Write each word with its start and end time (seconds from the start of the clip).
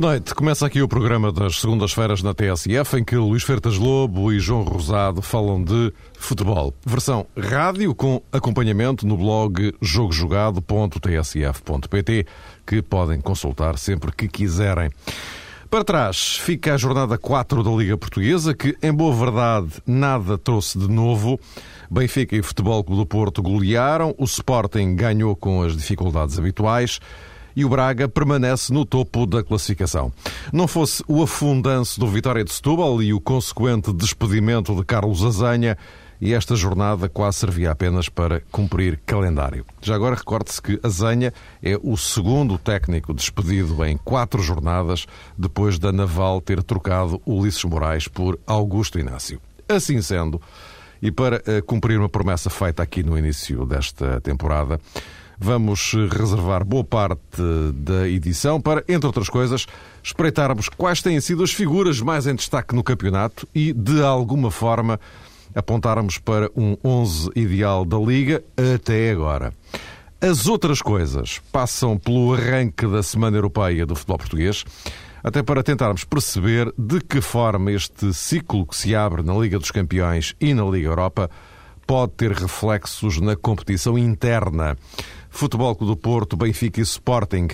Boa 0.00 0.12
noite. 0.12 0.32
Começa 0.32 0.64
aqui 0.64 0.80
o 0.80 0.86
programa 0.86 1.32
das 1.32 1.60
segundas-feiras 1.60 2.22
na 2.22 2.32
TSF, 2.32 2.98
em 2.98 3.02
que 3.02 3.16
Luís 3.16 3.42
Fertas 3.42 3.76
Lobo 3.76 4.32
e 4.32 4.38
João 4.38 4.62
Rosado 4.62 5.20
falam 5.20 5.60
de 5.60 5.92
futebol. 6.16 6.72
Versão 6.86 7.26
rádio 7.36 7.92
com 7.96 8.22
acompanhamento 8.30 9.04
no 9.04 9.16
blog 9.16 9.74
jogojogado.tsf.pt, 9.82 12.26
que 12.64 12.80
podem 12.80 13.20
consultar 13.20 13.76
sempre 13.76 14.12
que 14.12 14.28
quiserem. 14.28 14.88
Para 15.68 15.82
trás 15.82 16.36
fica 16.36 16.74
a 16.74 16.76
jornada 16.76 17.18
4 17.18 17.64
da 17.64 17.70
Liga 17.72 17.98
Portuguesa, 17.98 18.54
que, 18.54 18.76
em 18.80 18.92
boa 18.92 19.12
verdade, 19.12 19.82
nada 19.84 20.38
trouxe 20.38 20.78
de 20.78 20.86
novo. 20.86 21.40
Benfica 21.90 22.36
e 22.36 22.42
Futebol 22.42 22.84
Clube 22.84 23.00
do 23.00 23.06
Porto 23.06 23.42
golearam, 23.42 24.14
o 24.16 24.26
Sporting 24.26 24.94
ganhou 24.94 25.34
com 25.34 25.60
as 25.60 25.76
dificuldades 25.76 26.38
habituais 26.38 27.00
e 27.58 27.64
o 27.64 27.68
Braga 27.68 28.08
permanece 28.08 28.72
no 28.72 28.84
topo 28.84 29.26
da 29.26 29.42
classificação. 29.42 30.12
Não 30.52 30.68
fosse 30.68 31.02
o 31.08 31.20
afundanço 31.24 31.98
do 31.98 32.06
Vitória 32.06 32.44
de 32.44 32.52
Setúbal 32.52 33.02
e 33.02 33.12
o 33.12 33.20
consequente 33.20 33.92
despedimento 33.92 34.76
de 34.76 34.84
Carlos 34.84 35.24
Azanha, 35.24 35.76
e 36.20 36.32
esta 36.32 36.54
jornada 36.54 37.08
quase 37.08 37.38
servia 37.38 37.72
apenas 37.72 38.08
para 38.08 38.40
cumprir 38.52 39.00
calendário. 39.04 39.66
Já 39.82 39.96
agora 39.96 40.14
recorde-se 40.14 40.62
que 40.62 40.78
Azanha 40.84 41.34
é 41.60 41.76
o 41.82 41.96
segundo 41.96 42.56
técnico 42.58 43.12
despedido 43.12 43.84
em 43.84 43.96
quatro 43.96 44.40
jornadas 44.40 45.06
depois 45.36 45.80
da 45.80 45.90
Naval 45.90 46.40
ter 46.40 46.62
trocado 46.62 47.20
Ulisses 47.26 47.64
Moraes 47.64 48.06
por 48.06 48.38
Augusto 48.46 49.00
Inácio. 49.00 49.40
Assim 49.68 50.00
sendo, 50.00 50.40
e 51.02 51.10
para 51.10 51.42
eh, 51.44 51.60
cumprir 51.60 51.98
uma 51.98 52.08
promessa 52.08 52.50
feita 52.50 52.84
aqui 52.84 53.02
no 53.02 53.18
início 53.18 53.66
desta 53.66 54.20
temporada, 54.20 54.80
vamos 55.38 55.92
reservar 56.10 56.64
boa 56.64 56.84
parte 56.84 57.42
da 57.74 58.08
edição 58.08 58.60
para, 58.60 58.84
entre 58.88 59.06
outras 59.06 59.28
coisas, 59.28 59.66
espreitarmos 60.02 60.68
quais 60.68 61.00
têm 61.00 61.20
sido 61.20 61.42
as 61.44 61.52
figuras 61.52 62.00
mais 62.00 62.26
em 62.26 62.34
destaque 62.34 62.74
no 62.74 62.82
campeonato 62.82 63.46
e, 63.54 63.72
de 63.72 64.02
alguma 64.02 64.50
forma, 64.50 64.98
apontarmos 65.54 66.18
para 66.18 66.50
um 66.56 66.76
11 66.84 67.30
ideal 67.36 67.84
da 67.84 67.98
Liga 67.98 68.42
até 68.74 69.10
agora. 69.10 69.52
As 70.20 70.48
outras 70.48 70.82
coisas 70.82 71.40
passam 71.52 71.96
pelo 71.96 72.34
arranque 72.34 72.86
da 72.88 73.02
Semana 73.02 73.36
Europeia 73.36 73.86
do 73.86 73.94
Futebol 73.94 74.18
Português, 74.18 74.64
até 75.22 75.42
para 75.42 75.62
tentarmos 75.62 76.04
perceber 76.04 76.72
de 76.76 77.00
que 77.00 77.20
forma 77.20 77.70
este 77.70 78.12
ciclo 78.12 78.66
que 78.66 78.76
se 78.76 78.96
abre 78.96 79.22
na 79.22 79.34
Liga 79.34 79.58
dos 79.58 79.70
Campeões 79.70 80.34
e 80.40 80.52
na 80.54 80.64
Liga 80.64 80.88
Europa 80.88 81.30
pode 81.86 82.12
ter 82.12 82.32
reflexos 82.32 83.20
na 83.20 83.36
competição 83.36 83.96
interna. 83.96 84.76
Futebol 85.38 85.72
Clube 85.76 85.92
do 85.92 85.96
Porto, 85.96 86.36
Benfica 86.36 86.80
e 86.80 86.82
Sporting 86.82 87.46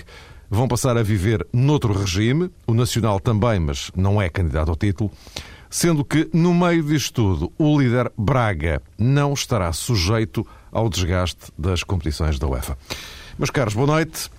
vão 0.49 0.67
passar 0.67 0.97
a 0.97 1.03
viver 1.03 1.45
noutro 1.53 1.93
regime, 1.93 2.49
o 2.65 2.73
Nacional 2.73 3.19
também, 3.19 3.59
mas 3.59 3.91
não 3.95 4.19
é 4.19 4.27
candidato 4.27 4.69
ao 4.69 4.75
título, 4.75 5.11
sendo 5.69 6.03
que, 6.03 6.27
no 6.33 6.51
meio 6.51 6.81
disto 6.81 7.13
tudo, 7.13 7.53
o 7.59 7.79
líder 7.79 8.11
Braga 8.17 8.81
não 8.97 9.33
estará 9.33 9.71
sujeito 9.71 10.43
ao 10.71 10.89
desgaste 10.89 11.51
das 11.55 11.83
competições 11.83 12.39
da 12.39 12.47
UEFA. 12.47 12.75
Meus 13.37 13.51
caros, 13.51 13.75
boa 13.75 13.85
noite. 13.85 14.31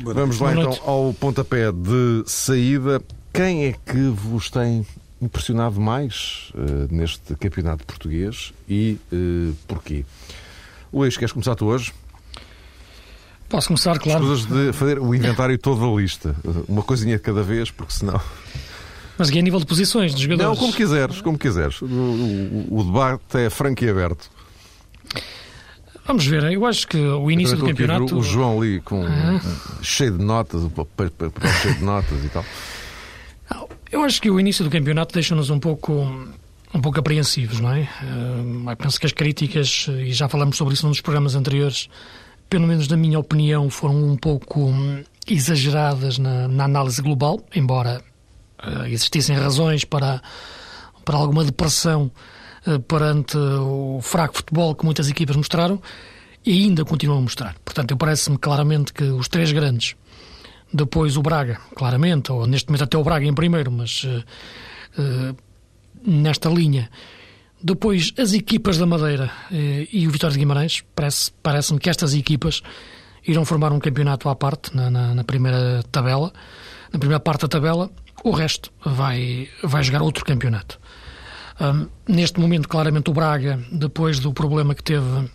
Boa 0.00 0.12
noite. 0.12 0.20
Vamos 0.20 0.38
lá 0.38 0.52
boa 0.52 0.60
então 0.60 0.70
noite. 0.70 0.82
ao 0.84 1.14
pontapé 1.14 1.72
de 1.72 2.22
saída. 2.26 3.00
Quem 3.32 3.64
é 3.64 3.72
que 3.72 4.10
vos 4.10 4.50
tem 4.50 4.86
impressionado 5.22 5.80
mais 5.80 6.52
uh, 6.54 6.94
neste 6.94 7.34
campeonato 7.36 7.86
português 7.86 8.52
e 8.68 8.98
uh, 9.10 9.56
porquê? 9.66 10.04
Luís, 10.92 11.16
queres 11.16 11.32
começar 11.32 11.54
tu 11.54 11.64
hoje? 11.64 11.94
Posso 13.50 13.66
começar, 13.66 13.98
claro. 13.98 14.24
Coisas 14.24 14.46
de 14.46 14.72
fazer 14.72 15.00
o 15.00 15.12
inventário 15.12 15.58
todo 15.58 15.80
da 15.80 16.00
lista. 16.00 16.36
Uma 16.68 16.82
coisinha 16.82 17.16
de 17.16 17.22
cada 17.22 17.42
vez, 17.42 17.68
porque 17.68 17.92
senão. 17.92 18.20
Mas 19.18 19.28
aqui 19.28 19.40
a 19.40 19.42
nível 19.42 19.58
de 19.58 19.66
posições 19.66 20.12
dos 20.12 20.22
jogadores. 20.22 20.48
Não, 20.48 20.56
como 20.56 20.72
quiseres, 20.72 21.20
como 21.20 21.36
quiseres. 21.36 21.82
O, 21.82 21.86
o, 21.86 22.78
o 22.78 22.84
debate 22.84 23.38
é 23.38 23.50
franco 23.50 23.84
e 23.84 23.90
aberto. 23.90 24.30
Vamos 26.06 26.24
ver, 26.24 26.44
eu 26.44 26.64
acho 26.64 26.86
que 26.86 26.96
o 26.96 27.28
início 27.30 27.56
do 27.56 27.66
campeonato. 27.66 28.16
O 28.16 28.22
João 28.22 28.60
ali 28.60 28.80
com 28.80 29.04
ah. 29.04 29.40
cheio 29.82 30.16
de 30.16 30.24
notas, 30.24 30.62
o 30.62 30.70
papel 30.70 31.10
cheio 31.60 31.74
de 31.74 31.84
notas 31.84 32.24
e 32.24 32.28
tal. 32.28 32.44
Eu 33.90 34.04
acho 34.04 34.22
que 34.22 34.30
o 34.30 34.38
início 34.38 34.64
do 34.64 34.70
campeonato 34.70 35.12
deixa-nos 35.12 35.50
um 35.50 35.58
pouco 35.58 35.92
um 36.72 36.80
pouco 36.80 37.00
apreensivos, 37.00 37.58
não 37.58 37.72
é? 37.72 37.88
Uh, 38.02 38.76
penso 38.76 38.98
que 39.00 39.06
as 39.06 39.12
críticas, 39.12 39.86
e 39.88 40.12
já 40.12 40.28
falamos 40.28 40.56
sobre 40.56 40.74
isso 40.74 40.86
num 40.86 40.92
dos 40.92 41.00
programas 41.00 41.34
anteriores, 41.34 41.88
pelo 42.50 42.66
menos 42.66 42.88
na 42.88 42.96
minha 42.96 43.18
opinião, 43.18 43.70
foram 43.70 43.94
um 44.04 44.16
pouco 44.16 44.60
hum, 44.60 45.04
exageradas 45.26 46.18
na, 46.18 46.48
na 46.48 46.64
análise 46.64 47.00
global, 47.00 47.40
embora 47.54 48.02
uh, 48.58 48.86
existissem 48.86 49.36
razões 49.36 49.84
para, 49.84 50.20
para 51.04 51.16
alguma 51.16 51.44
depressão 51.44 52.10
uh, 52.66 52.80
perante 52.80 53.36
o 53.36 54.00
fraco 54.02 54.36
futebol 54.36 54.74
que 54.74 54.84
muitas 54.84 55.08
equipas 55.08 55.36
mostraram 55.36 55.80
e 56.44 56.64
ainda 56.64 56.84
continuam 56.84 57.20
a 57.20 57.22
mostrar. 57.22 57.56
Portanto, 57.64 57.96
parece-me 57.96 58.36
claramente 58.36 58.92
que 58.92 59.04
os 59.04 59.28
três 59.28 59.52
grandes, 59.52 59.94
depois 60.72 61.16
o 61.16 61.22
Braga, 61.22 61.60
claramente, 61.76 62.32
ou 62.32 62.48
neste 62.48 62.68
momento 62.68 62.84
até 62.84 62.98
o 62.98 63.04
Braga 63.04 63.26
em 63.26 63.34
primeiro, 63.34 63.70
mas 63.70 64.02
uh, 64.04 65.36
nesta 66.04 66.48
linha 66.48 66.90
depois, 67.62 68.12
as 68.18 68.32
equipas 68.32 68.78
da 68.78 68.86
Madeira 68.86 69.30
eh, 69.52 69.86
e 69.92 70.06
o 70.06 70.10
Vitória 70.10 70.32
de 70.32 70.38
Guimarães, 70.38 70.82
parece-me 70.94 71.36
parece 71.42 71.78
que 71.78 71.90
estas 71.90 72.14
equipas 72.14 72.62
irão 73.26 73.44
formar 73.44 73.72
um 73.72 73.78
campeonato 73.78 74.28
à 74.28 74.34
parte 74.34 74.74
na, 74.74 74.90
na, 74.90 75.14
na, 75.14 75.24
primeira 75.24 75.82
tabela, 75.92 76.32
na 76.92 76.98
primeira 76.98 77.20
parte 77.20 77.42
da 77.42 77.48
tabela, 77.48 77.90
o 78.24 78.30
resto 78.30 78.72
vai, 78.84 79.48
vai 79.62 79.82
jogar 79.82 80.02
outro 80.02 80.24
campeonato. 80.24 80.80
Um, 81.60 81.88
neste 82.08 82.40
momento, 82.40 82.68
claramente, 82.68 83.10
o 83.10 83.12
Braga, 83.12 83.60
depois 83.70 84.18
do 84.18 84.32
problema 84.32 84.74
que 84.74 84.82
teve 84.82 85.28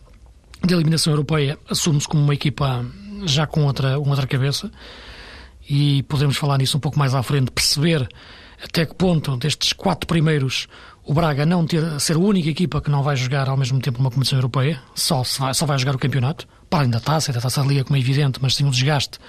de 0.63 0.73
eliminação 0.73 1.13
europeia, 1.13 1.59
assume-se 1.69 2.07
como 2.07 2.23
uma 2.23 2.33
equipa 2.33 2.83
já 3.25 3.45
com 3.45 3.65
outra, 3.65 3.99
outra 3.99 4.25
cabeça 4.25 4.71
e 5.69 6.03
podemos 6.03 6.37
falar 6.37 6.57
nisso 6.57 6.77
um 6.77 6.79
pouco 6.79 6.97
mais 6.97 7.13
à 7.13 7.21
frente, 7.21 7.51
perceber 7.51 8.07
até 8.63 8.85
que 8.85 8.95
ponto 8.95 9.35
destes 9.37 9.73
quatro 9.73 10.07
primeiros 10.07 10.67
o 11.05 11.13
Braga 11.13 11.45
não 11.45 11.65
ter, 11.65 11.99
ser 11.99 12.15
a 12.15 12.19
única 12.19 12.49
equipa 12.49 12.81
que 12.81 12.89
não 12.89 13.03
vai 13.03 13.15
jogar 13.15 13.47
ao 13.47 13.55
mesmo 13.55 13.79
tempo 13.79 13.99
uma 13.99 14.09
competição 14.09 14.39
europeia, 14.39 14.81
só, 14.95 15.21
vai, 15.37 15.53
só 15.53 15.65
vai 15.65 15.77
jogar 15.77 15.95
o 15.95 15.99
campeonato, 15.99 16.47
para 16.69 16.79
além 16.79 16.89
da 16.89 16.99
taça, 16.99 17.31
da 17.31 17.39
taça 17.39 17.61
da 17.61 17.67
Liga, 17.67 17.83
como 17.83 17.95
é 17.95 17.99
evidente, 17.99 18.39
mas 18.41 18.55
sim 18.55 18.65
o 18.65 18.71
desgaste 18.71 19.19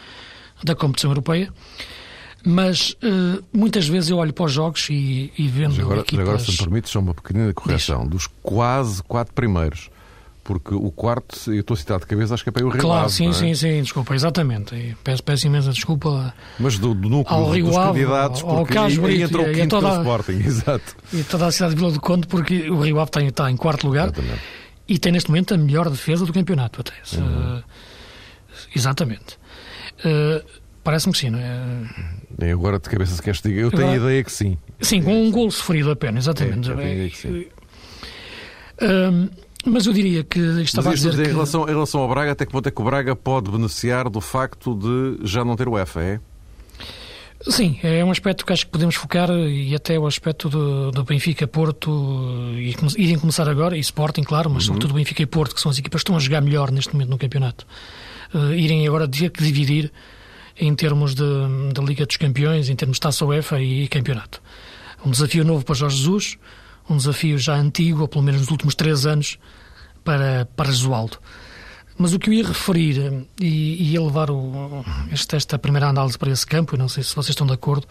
da 0.64 0.74
competição 0.74 1.10
europeia. 1.10 1.52
Mas 2.44 2.92
uh, 2.92 3.44
muitas 3.52 3.88
vezes 3.88 4.08
eu 4.08 4.18
olho 4.18 4.32
para 4.32 4.44
os 4.44 4.52
jogos 4.52 4.88
e, 4.88 5.32
e 5.36 5.48
vendo. 5.48 5.70
Mas 5.70 5.80
agora, 5.80 6.00
equipas... 6.00 6.28
agora, 6.28 6.38
se 6.38 6.52
me 6.52 6.58
permite, 6.58 6.88
só 6.88 7.00
uma 7.00 7.12
pequenina 7.12 7.52
correção. 7.52 8.02
Diz. 8.02 8.10
Dos 8.10 8.26
quase 8.42 9.02
quatro 9.02 9.34
primeiros, 9.34 9.90
porque 10.46 10.72
o 10.72 10.92
quarto, 10.92 11.52
eu 11.52 11.60
estou 11.60 11.74
a 11.74 11.76
citar 11.76 11.98
de 11.98 12.06
cabeça, 12.06 12.32
acho 12.32 12.44
que 12.44 12.50
é 12.50 12.52
para 12.52 12.64
o 12.64 12.68
Rio 12.68 12.80
Claro, 12.80 13.06
Ave, 13.06 13.12
sim, 13.12 13.30
é? 13.30 13.32
sim, 13.32 13.52
sim, 13.52 13.82
desculpa, 13.82 14.14
exatamente. 14.14 14.96
peço, 15.02 15.20
peço 15.20 15.48
imensa 15.48 15.72
desculpa. 15.72 16.32
Mas 16.56 16.78
do, 16.78 16.94
do 16.94 17.08
núcleo 17.08 17.36
ao 17.36 17.50
Rio 17.50 17.66
dos 17.66 17.76
Ave, 17.76 17.98
candidatos, 17.98 18.42
ao, 18.44 18.58
porque 18.58 18.78
ao 18.78 18.84
aí 18.86 19.22
entrou 19.22 19.44
o 19.44 19.52
quinto 19.52 19.68
toda, 19.68 19.96
Sporting, 19.98 20.38
exato. 20.46 20.96
E 21.12 21.24
toda 21.24 21.46
a 21.46 21.50
cidade 21.50 21.74
de 21.74 21.80
Vila 21.80 21.90
do 21.90 22.00
Conde, 22.00 22.28
porque 22.28 22.70
o 22.70 22.80
Rio 22.80 23.00
Ave 23.00 23.08
está, 23.08 23.22
está 23.22 23.50
em 23.50 23.56
quarto 23.56 23.88
lugar 23.88 24.06
exatamente. 24.06 24.40
e 24.88 24.98
tem 25.00 25.10
neste 25.10 25.30
momento 25.30 25.52
a 25.52 25.58
melhor 25.58 25.90
defesa 25.90 26.24
do 26.24 26.32
campeonato, 26.32 26.80
até. 26.80 26.92
Uhum. 27.18 27.58
Uh, 27.58 27.62
exatamente. 28.72 29.36
Uh, 30.04 30.46
Parece-me 30.84 31.12
que 31.12 31.18
sim, 31.18 31.30
não 31.30 31.40
é? 31.40 32.46
E 32.46 32.50
agora 32.52 32.78
de 32.78 32.88
cabeça 32.88 33.12
se 33.12 33.20
queres 33.20 33.42
diga, 33.42 33.60
eu 33.60 33.72
tenho 33.72 33.88
a 33.88 33.96
ideia 33.96 34.22
que 34.22 34.30
sim. 34.30 34.56
Sim, 34.80 35.02
com 35.02 35.24
um 35.24 35.32
gol 35.32 35.50
sofrido 35.50 35.90
apenas, 35.90 36.22
exatamente. 36.22 36.68
É, 36.68 36.72
eu 36.72 36.76
tenho 36.76 36.88
a 36.88 36.92
ideia 36.94 37.10
que 37.10 37.18
sim. 37.18 37.46
Uh, 38.80 39.45
mas 39.66 39.86
eu 39.86 39.92
diria 39.92 40.24
que 40.24 40.38
estava 40.38 40.90
Mas 40.90 41.04
a 41.04 41.10
dizer 41.10 41.22
em 41.22 41.26
que... 41.26 41.32
Relação, 41.32 41.64
em 41.64 41.72
relação 41.72 42.00
ao 42.00 42.08
Braga, 42.08 42.32
até 42.32 42.46
que 42.46 42.52
ponto 42.52 42.68
é 42.68 42.70
que 42.70 42.80
o 42.80 42.84
Braga 42.84 43.16
pode 43.16 43.50
beneficiar 43.50 44.08
do 44.08 44.20
facto 44.20 44.74
de 44.74 45.26
já 45.26 45.44
não 45.44 45.56
ter 45.56 45.68
o 45.68 45.78
EFA, 45.78 46.02
é? 46.02 46.20
Sim, 47.48 47.78
é 47.82 48.04
um 48.04 48.10
aspecto 48.10 48.46
que 48.46 48.52
acho 48.52 48.64
que 48.64 48.72
podemos 48.72 48.94
focar 48.94 49.30
e 49.30 49.74
até 49.74 49.98
o 49.98 50.06
aspecto 50.06 50.48
do, 50.48 50.90
do 50.90 51.04
Benfica, 51.04 51.46
Porto, 51.46 51.90
e 52.56 52.74
irem 52.96 53.18
começar 53.18 53.48
agora, 53.48 53.76
e 53.76 53.80
Sporting, 53.80 54.22
claro, 54.22 54.48
mas 54.48 54.62
uhum. 54.62 54.68
sobretudo 54.68 54.94
Benfica 54.94 55.22
e 55.22 55.26
Porto, 55.26 55.54
que 55.54 55.60
são 55.60 55.70
as 55.70 55.78
equipas 55.78 56.00
que 56.00 56.04
estão 56.04 56.16
a 56.16 56.18
jogar 56.18 56.40
melhor 56.40 56.70
neste 56.70 56.92
momento 56.92 57.10
no 57.10 57.18
campeonato. 57.18 57.66
Uh, 58.34 58.52
irem 58.54 58.86
agora 58.86 59.06
ter 59.06 59.30
que 59.30 59.42
dividir 59.42 59.92
em 60.58 60.74
termos 60.74 61.14
de, 61.14 61.22
de 61.72 61.80
Liga 61.84 62.06
dos 62.06 62.16
Campeões, 62.16 62.68
em 62.70 62.74
termos 62.74 62.96
de 62.96 63.02
Taça 63.02 63.24
UEFA 63.24 63.60
e, 63.60 63.84
e 63.84 63.88
campeonato. 63.88 64.40
Um 65.04 65.10
desafio 65.10 65.44
novo 65.44 65.64
para 65.64 65.74
Jorge 65.74 65.98
Jesus, 65.98 66.38
um 66.88 66.96
desafio 66.96 67.38
já 67.38 67.54
antigo, 67.54 68.02
ou 68.02 68.08
pelo 68.08 68.24
menos 68.24 68.40
nos 68.42 68.50
últimos 68.50 68.74
três 68.74 69.06
anos, 69.06 69.38
para, 70.04 70.48
para 70.56 70.70
Josualdo. 70.70 71.18
Mas 71.98 72.12
o 72.12 72.18
que 72.18 72.28
eu 72.28 72.34
ia 72.34 72.46
referir 72.46 73.26
e, 73.40 73.94
e 73.94 73.98
levar 73.98 74.30
o, 74.30 74.84
este, 75.10 75.34
esta 75.34 75.58
primeira 75.58 75.88
análise 75.88 76.18
para 76.18 76.30
esse 76.30 76.46
campo, 76.46 76.74
e 76.74 76.78
não 76.78 76.88
sei 76.88 77.02
se 77.02 77.14
vocês 77.14 77.30
estão 77.30 77.46
de 77.46 77.54
acordo, 77.54 77.86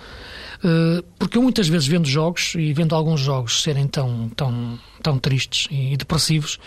uh, 0.63 1.03
porque 1.17 1.37
eu 1.37 1.41
muitas 1.41 1.67
vezes 1.67 1.87
vendo 1.87 2.07
jogos 2.07 2.53
e 2.55 2.71
vendo 2.71 2.93
alguns 2.93 3.19
jogos 3.19 3.63
serem 3.63 3.87
tão, 3.87 4.29
tão, 4.29 4.79
tão 5.01 5.17
tristes 5.17 5.67
e 5.71 5.97
depressivos, 5.97 6.59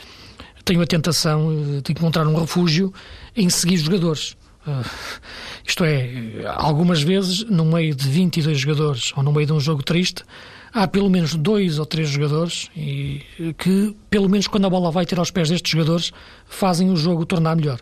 tenho 0.64 0.82
a 0.82 0.86
tentação 0.86 1.80
de 1.82 1.92
encontrar 1.92 2.26
um 2.26 2.38
refúgio 2.38 2.92
em 3.36 3.48
seguir 3.48 3.76
jogadores. 3.78 4.36
isto 5.64 5.84
é, 5.84 6.44
algumas 6.56 7.00
vezes, 7.00 7.44
no 7.44 7.64
meio 7.64 7.94
de 7.94 8.08
22 8.08 8.58
jogadores 8.58 9.12
ou 9.16 9.22
no 9.22 9.32
meio 9.32 9.46
de 9.46 9.52
um 9.52 9.60
jogo 9.60 9.82
triste, 9.82 10.24
há 10.72 10.86
pelo 10.86 11.08
menos 11.08 11.34
dois 11.34 11.78
ou 11.78 11.86
três 11.86 12.08
jogadores 12.08 12.70
e, 12.76 13.22
que, 13.58 13.96
pelo 14.10 14.28
menos 14.28 14.46
quando 14.46 14.66
a 14.66 14.70
bola 14.70 14.90
vai 14.90 15.06
ter 15.06 15.18
aos 15.18 15.30
pés 15.30 15.48
destes 15.48 15.70
jogadores, 15.70 16.12
fazem 16.46 16.90
o 16.90 16.96
jogo 16.96 17.24
tornar 17.24 17.56
melhor. 17.56 17.80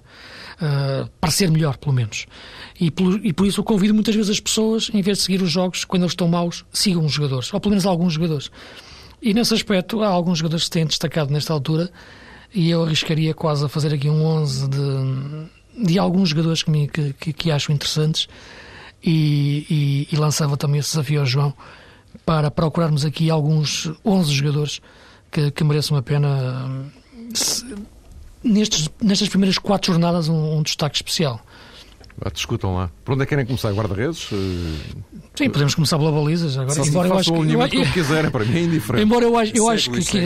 Uh, 0.56 1.06
para 1.20 1.30
ser 1.30 1.50
melhor, 1.50 1.76
pelo 1.76 1.94
menos. 1.94 2.26
E 2.80 2.90
por, 2.90 3.20
e 3.22 3.30
por 3.30 3.46
isso 3.46 3.60
eu 3.60 3.64
convido 3.64 3.92
muitas 3.92 4.14
vezes 4.14 4.30
as 4.30 4.40
pessoas, 4.40 4.90
em 4.94 5.02
vez 5.02 5.18
de 5.18 5.24
seguir 5.24 5.42
os 5.42 5.50
jogos, 5.50 5.84
quando 5.84 6.04
eles 6.04 6.12
estão 6.12 6.28
maus, 6.28 6.64
sigam 6.72 7.04
os 7.04 7.12
jogadores, 7.12 7.52
ou 7.52 7.60
pelo 7.60 7.72
menos 7.72 7.84
alguns 7.84 8.14
jogadores. 8.14 8.50
E 9.20 9.34
nesse 9.34 9.52
aspecto, 9.52 10.02
há 10.02 10.08
alguns 10.08 10.38
jogadores 10.38 10.64
que 10.64 10.70
têm 10.70 10.86
destacado 10.86 11.30
nesta 11.30 11.52
altura, 11.52 11.90
e 12.54 12.70
eu 12.70 12.82
arriscaria 12.82 13.34
quase 13.34 13.66
a 13.66 13.68
fazer 13.68 13.92
aqui 13.92 14.08
um 14.08 14.24
11 14.24 14.68
de, 14.70 15.84
de 15.84 15.98
alguns 15.98 16.30
jogadores 16.30 16.62
que, 16.62 16.70
me, 16.70 16.88
que, 16.88 17.12
que, 17.12 17.32
que 17.34 17.50
acho 17.50 17.70
interessantes, 17.70 18.26
e, 19.04 19.66
e, 19.68 20.08
e 20.10 20.16
lançava 20.16 20.56
também 20.56 20.80
esse 20.80 20.88
desafio 20.88 21.20
ao 21.20 21.26
João 21.26 21.52
para 22.24 22.50
procurarmos 22.50 23.04
aqui 23.04 23.30
alguns 23.30 23.90
11 24.04 24.32
jogadores 24.32 24.80
que, 25.30 25.50
que 25.50 25.64
mereçam 25.64 25.96
a 25.96 26.02
pena 26.02 26.86
se, 27.34 27.64
nestes, 28.42 28.88
nestas 29.02 29.28
primeiras 29.28 29.58
quatro 29.58 29.92
jornadas 29.92 30.28
um, 30.28 30.58
um 30.58 30.62
destaque 30.62 30.96
especial. 30.96 31.40
Ah, 32.24 32.30
discutam 32.30 32.74
lá. 32.74 32.90
Por 33.04 33.12
onde 33.12 33.24
é 33.24 33.26
que 33.26 33.30
querem 33.30 33.44
começar? 33.44 33.70
Guarda-redes? 33.72 34.30
Sim, 35.34 35.50
podemos 35.50 35.74
começar 35.74 35.98
pela 35.98 36.10
balizas. 36.10 36.56
Agora, 36.56 36.82
Sim, 36.82 36.88
embora 36.88 37.08
eu 37.08 37.18
acho 37.18 37.30
que. 37.30 37.38
Eu, 37.38 37.60
eu, 37.60 37.68
que 37.68 37.92
quiserem, 37.92 38.30
para 38.30 38.44
mim 38.44 38.56
é 38.56 38.62
indiferente. 38.62 39.04
Embora 39.04 39.24
eu, 39.26 39.36
acho, 39.36 39.52
eu 39.54 39.68
acho 39.68 39.90
que. 39.90 40.00
que 40.00 40.18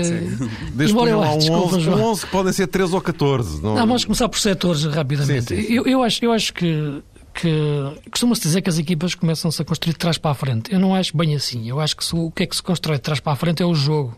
Desde 0.73 0.93
embora 0.93 1.11
eu 1.11 1.21
acho, 1.21 1.51
um 1.51 1.65
11, 1.65 1.91
um 1.91 2.03
11 2.05 2.27
que 2.27 2.31
podem 2.31 2.53
ser 2.53 2.69
13 2.69 2.95
ou 2.95 3.01
14. 3.01 3.61
Não, 3.61 3.75
não 3.75 3.87
vamos 3.89 4.05
começar 4.05 4.29
por 4.29 4.39
setores 4.39 4.85
rapidamente. 4.85 5.49
Sim, 5.49 5.57
sim, 5.57 5.67
sim. 5.67 5.73
Eu, 5.75 5.85
eu, 5.85 6.03
acho, 6.05 6.25
eu 6.25 6.33
acho 6.33 6.55
que 6.55 7.03
que 7.41 8.11
costuma-se 8.11 8.43
dizer 8.43 8.61
que 8.61 8.69
as 8.69 8.79
equipas 8.79 9.15
começam-se 9.15 9.63
a 9.63 9.65
construir 9.65 9.95
de 9.95 9.99
trás 9.99 10.19
para 10.19 10.33
a 10.33 10.35
frente. 10.35 10.71
Eu 10.73 10.79
não 10.79 10.95
acho 10.95 11.17
bem 11.17 11.35
assim. 11.35 11.67
Eu 11.67 11.81
acho 11.81 11.97
que 11.97 12.05
se, 12.05 12.15
o 12.15 12.31
que 12.31 12.43
é 12.43 12.47
que 12.47 12.55
se 12.55 12.63
constrói 12.63 12.97
de 12.97 13.03
trás 13.03 13.19
para 13.19 13.33
a 13.33 13.37
frente 13.37 13.63
é 13.63 13.67
o 13.67 13.75
jogo. 13.75 14.15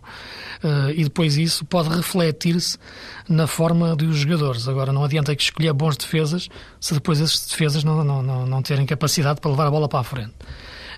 Uh, 0.62 0.90
e 0.90 1.04
depois 1.04 1.36
isso 1.36 1.64
pode 1.64 1.88
refletir-se 1.88 2.76
na 3.28 3.46
forma 3.46 3.94
dos 3.94 4.16
jogadores. 4.16 4.66
Agora, 4.66 4.92
não 4.92 5.04
adianta 5.04 5.34
que 5.36 5.42
escolher 5.42 5.72
bons 5.72 5.96
defesas 5.96 6.48
se 6.80 6.94
depois 6.94 7.20
esses 7.20 7.46
defesas 7.46 7.84
não, 7.84 8.02
não, 8.02 8.22
não, 8.22 8.46
não 8.46 8.62
terem 8.62 8.84
capacidade 8.84 9.40
para 9.40 9.50
levar 9.50 9.69
a 9.69 9.70
bola 9.70 9.88
para 9.88 10.00
a 10.00 10.04
frente. 10.04 10.34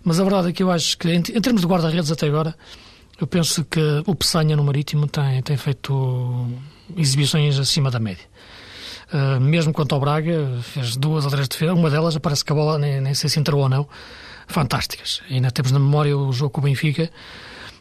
Mas 0.03 0.19
a 0.19 0.23
verdade 0.25 0.49
é 0.49 0.53
que 0.53 0.63
eu 0.63 0.71
acho 0.71 0.97
que, 0.97 1.09
em, 1.09 1.19
em 1.19 1.41
termos 1.41 1.61
de 1.61 1.67
guarda-redes 1.67 2.11
até 2.11 2.27
agora, 2.27 2.57
eu 3.21 3.27
penso 3.27 3.65
que 3.65 3.81
o 4.07 4.15
Pessanha 4.15 4.57
no 4.57 4.65
Marítimo 4.65 5.07
tem, 5.07 5.43
tem 5.43 5.57
feito 5.57 6.49
exibições 6.97 7.59
acima 7.59 7.91
da 7.91 8.01
média. 8.01 8.25
Uh, 9.13 9.41
mesmo 9.41 9.73
quanto 9.73 9.95
ao 9.95 10.01
Braga, 10.01 10.59
fez 10.63 10.97
duas 10.97 11.25
ou 11.25 11.31
três 11.31 11.49
defesas. 11.49 11.77
Uma 11.77 11.91
delas 11.91 12.17
parece 12.19 12.45
que 12.45 12.53
a 12.53 12.55
bola 12.55 12.79
nem, 12.79 13.01
nem 13.01 13.15
sei 13.15 13.29
se 13.29 13.39
entrou 13.39 13.61
ou 13.61 13.69
não. 13.69 13.89
Fantásticas. 14.47 15.23
E 15.29 15.35
ainda 15.35 15.51
temos 15.51 15.73
na 15.73 15.79
memória 15.79 16.17
o 16.17 16.33
jogo 16.33 16.51
com 16.51 16.61
o 16.61 16.65
Benfica. 16.65 17.11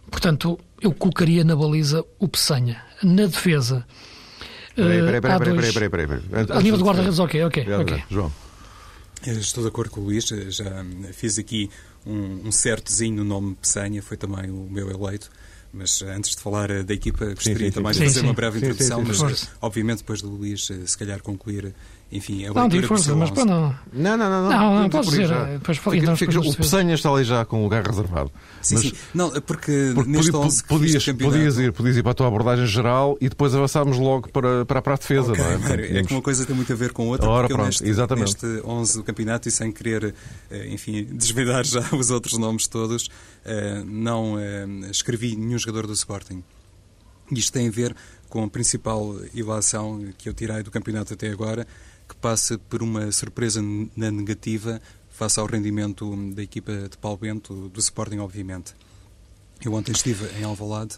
Portanto, 0.10 0.60
eu 0.82 0.94
colocaria 0.94 1.44
na 1.44 1.56
baliza 1.56 2.06
o 2.20 2.28
Peçanha. 2.28 2.82
Na 3.02 3.26
defesa. 3.26 3.86
Peraí, 4.76 5.02
peraí, 5.02 5.22
peraí, 5.22 5.72
peraí, 5.72 5.90
peraí, 5.90 6.08
peraí. 6.08 6.46
A 6.50 6.62
nível 6.62 6.78
de 6.78 6.84
guarda-redes, 6.84 7.20
ok, 7.20 7.44
ok. 7.46 7.74
ok. 7.74 8.04
João. 8.10 8.32
Estou 9.26 9.64
de 9.64 9.70
acordo 9.70 9.92
com 9.92 10.02
o 10.02 10.04
Luís, 10.04 10.26
já 10.26 10.86
fiz 11.14 11.40
aqui 11.40 11.70
um, 12.06 12.48
um 12.48 12.52
certozinho 12.52 13.18
no 13.18 13.24
nome 13.24 13.56
Peçanha, 13.56 14.02
foi 14.02 14.18
também 14.18 14.52
o 14.52 14.68
meu 14.70 14.90
eleito. 14.90 15.30
Mas 15.74 16.04
antes 16.04 16.36
de 16.36 16.42
falar 16.42 16.70
eh, 16.70 16.84
da 16.84 16.94
equipa, 16.94 17.26
gostaria 17.26 17.58
sim, 17.58 17.66
sim, 17.66 17.72
também 17.72 17.94
sim, 17.94 18.02
de 18.02 18.06
fazer 18.06 18.22
uma 18.22 18.34
breve 18.34 18.60
introdução, 18.60 19.04
mas 19.04 19.50
obviamente 19.60 19.98
depois 19.98 20.22
do 20.22 20.30
Luís, 20.30 20.70
eh, 20.70 20.86
se 20.86 20.96
calhar 20.96 21.20
concluir 21.24 21.74
enfim, 22.14 22.46
a 22.46 22.54
não, 22.54 22.68
de 22.68 22.82
força, 22.84 23.16
mas 23.16 23.32
para 23.32 23.44
não. 23.44 23.76
Não, 23.92 24.18
não, 24.18 24.30
não. 24.30 24.50
Não, 24.50 24.60
não, 24.60 24.82
não 24.82 24.90
posso 24.90 25.10
dizer. 25.10 25.30
Depois 25.54 25.78
fica, 25.78 26.16
fica, 26.16 26.40
o 26.40 26.56
Pessanha 26.56 26.94
está 26.94 27.10
ali 27.10 27.24
já 27.24 27.44
com 27.44 27.60
o 27.60 27.64
lugar 27.64 27.84
reservado. 27.84 28.32
Sim, 28.62 28.76
mas, 28.76 28.84
sim. 28.84 28.94
Não, 29.14 29.30
porque, 29.42 29.92
porque 29.96 30.10
neste 30.12 30.32
podia, 30.32 30.46
11 30.46 30.64
podias, 30.66 31.06
podias, 31.06 31.58
ir, 31.58 31.72
podias 31.74 31.98
ir 31.98 32.04
para 32.04 32.12
a 32.12 32.16
tua 32.16 32.28
abordagem 32.28 32.68
geral 32.68 33.18
e 33.20 33.28
depois 33.28 33.56
avançarmos 33.56 33.98
logo 33.98 34.30
para, 34.30 34.64
para, 34.66 34.82
para 34.82 34.94
a 34.94 34.98
defesa, 34.98 35.32
okay, 35.32 35.44
não 35.44 35.68
é? 35.70 36.00
é 36.00 36.04
que 36.04 36.14
uma 36.14 36.22
coisa 36.22 36.46
tem 36.46 36.56
muito 36.56 36.72
a 36.72 36.76
ver 36.76 36.94
com 36.94 37.08
outra, 37.08 37.28
Ora, 37.28 37.48
porque 37.48 37.54
pronto, 37.56 37.66
neste, 37.68 37.90
exatamente. 37.90 38.46
neste 38.46 38.68
11 38.68 38.98
do 38.98 39.04
campeonato 39.04 39.50
e 39.50 39.52
sem 39.52 39.72
querer, 39.72 40.14
eh, 40.52 40.68
enfim, 40.70 41.04
desvendar 41.12 41.66
já 41.66 41.84
os 41.92 42.12
outros 42.12 42.38
nomes 42.38 42.68
todos, 42.68 43.10
eh, 43.44 43.84
não 43.86 44.38
eh, 44.38 44.66
escrevi 44.92 45.36
nenhum 45.36 45.58
jogador 45.58 45.88
do 45.88 45.94
Sporting. 45.94 46.44
Isto 47.32 47.54
tem 47.54 47.68
a 47.68 47.72
ver 47.72 47.96
com 48.30 48.44
a 48.44 48.50
principal 48.50 49.16
ilação 49.34 50.04
que 50.18 50.28
eu 50.28 50.34
tirei 50.34 50.64
do 50.64 50.72
campeonato 50.72 51.14
até 51.14 51.30
agora, 51.30 51.68
que 52.08 52.16
passa 52.16 52.58
por 52.58 52.82
uma 52.82 53.12
surpresa 53.12 53.62
na 53.96 54.12
negativa 54.12 54.82
face 55.10 55.40
ao 55.40 55.46
rendimento 55.46 56.16
da 56.34 56.42
equipa 56.42 56.90
de 56.90 56.98
Paulo 56.98 57.18
Bento, 57.18 57.70
do 57.70 57.80
Sporting, 57.80 58.18
obviamente. 58.18 58.74
Eu 59.64 59.74
ontem 59.74 59.92
estive 59.92 60.26
em 60.40 60.44
Alvalade 60.44 60.98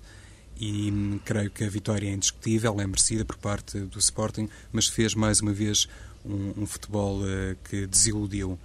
e 0.57 0.92
hum, 0.92 1.19
creio 1.24 1.52
que 1.52 1.63
a 1.63 1.69
vitória 1.69 2.07
é 2.07 2.13
indiscutível, 2.13 2.80
é 2.80 2.88
merecida 2.88 3.25
por 3.25 3.38
parte 3.38 3.80
do 3.80 4.00
Sporting, 4.00 4.50
mas 4.72 4.88
fez 4.88 5.13
mais 5.13 5.42
uma 5.42 5.54
vez 5.54 5.88
um, 6.25 6.63
um 6.63 6.66
futebol 6.66 7.22
uh, 7.22 7.56
que 7.69 7.86
desiludiu. 7.86 8.57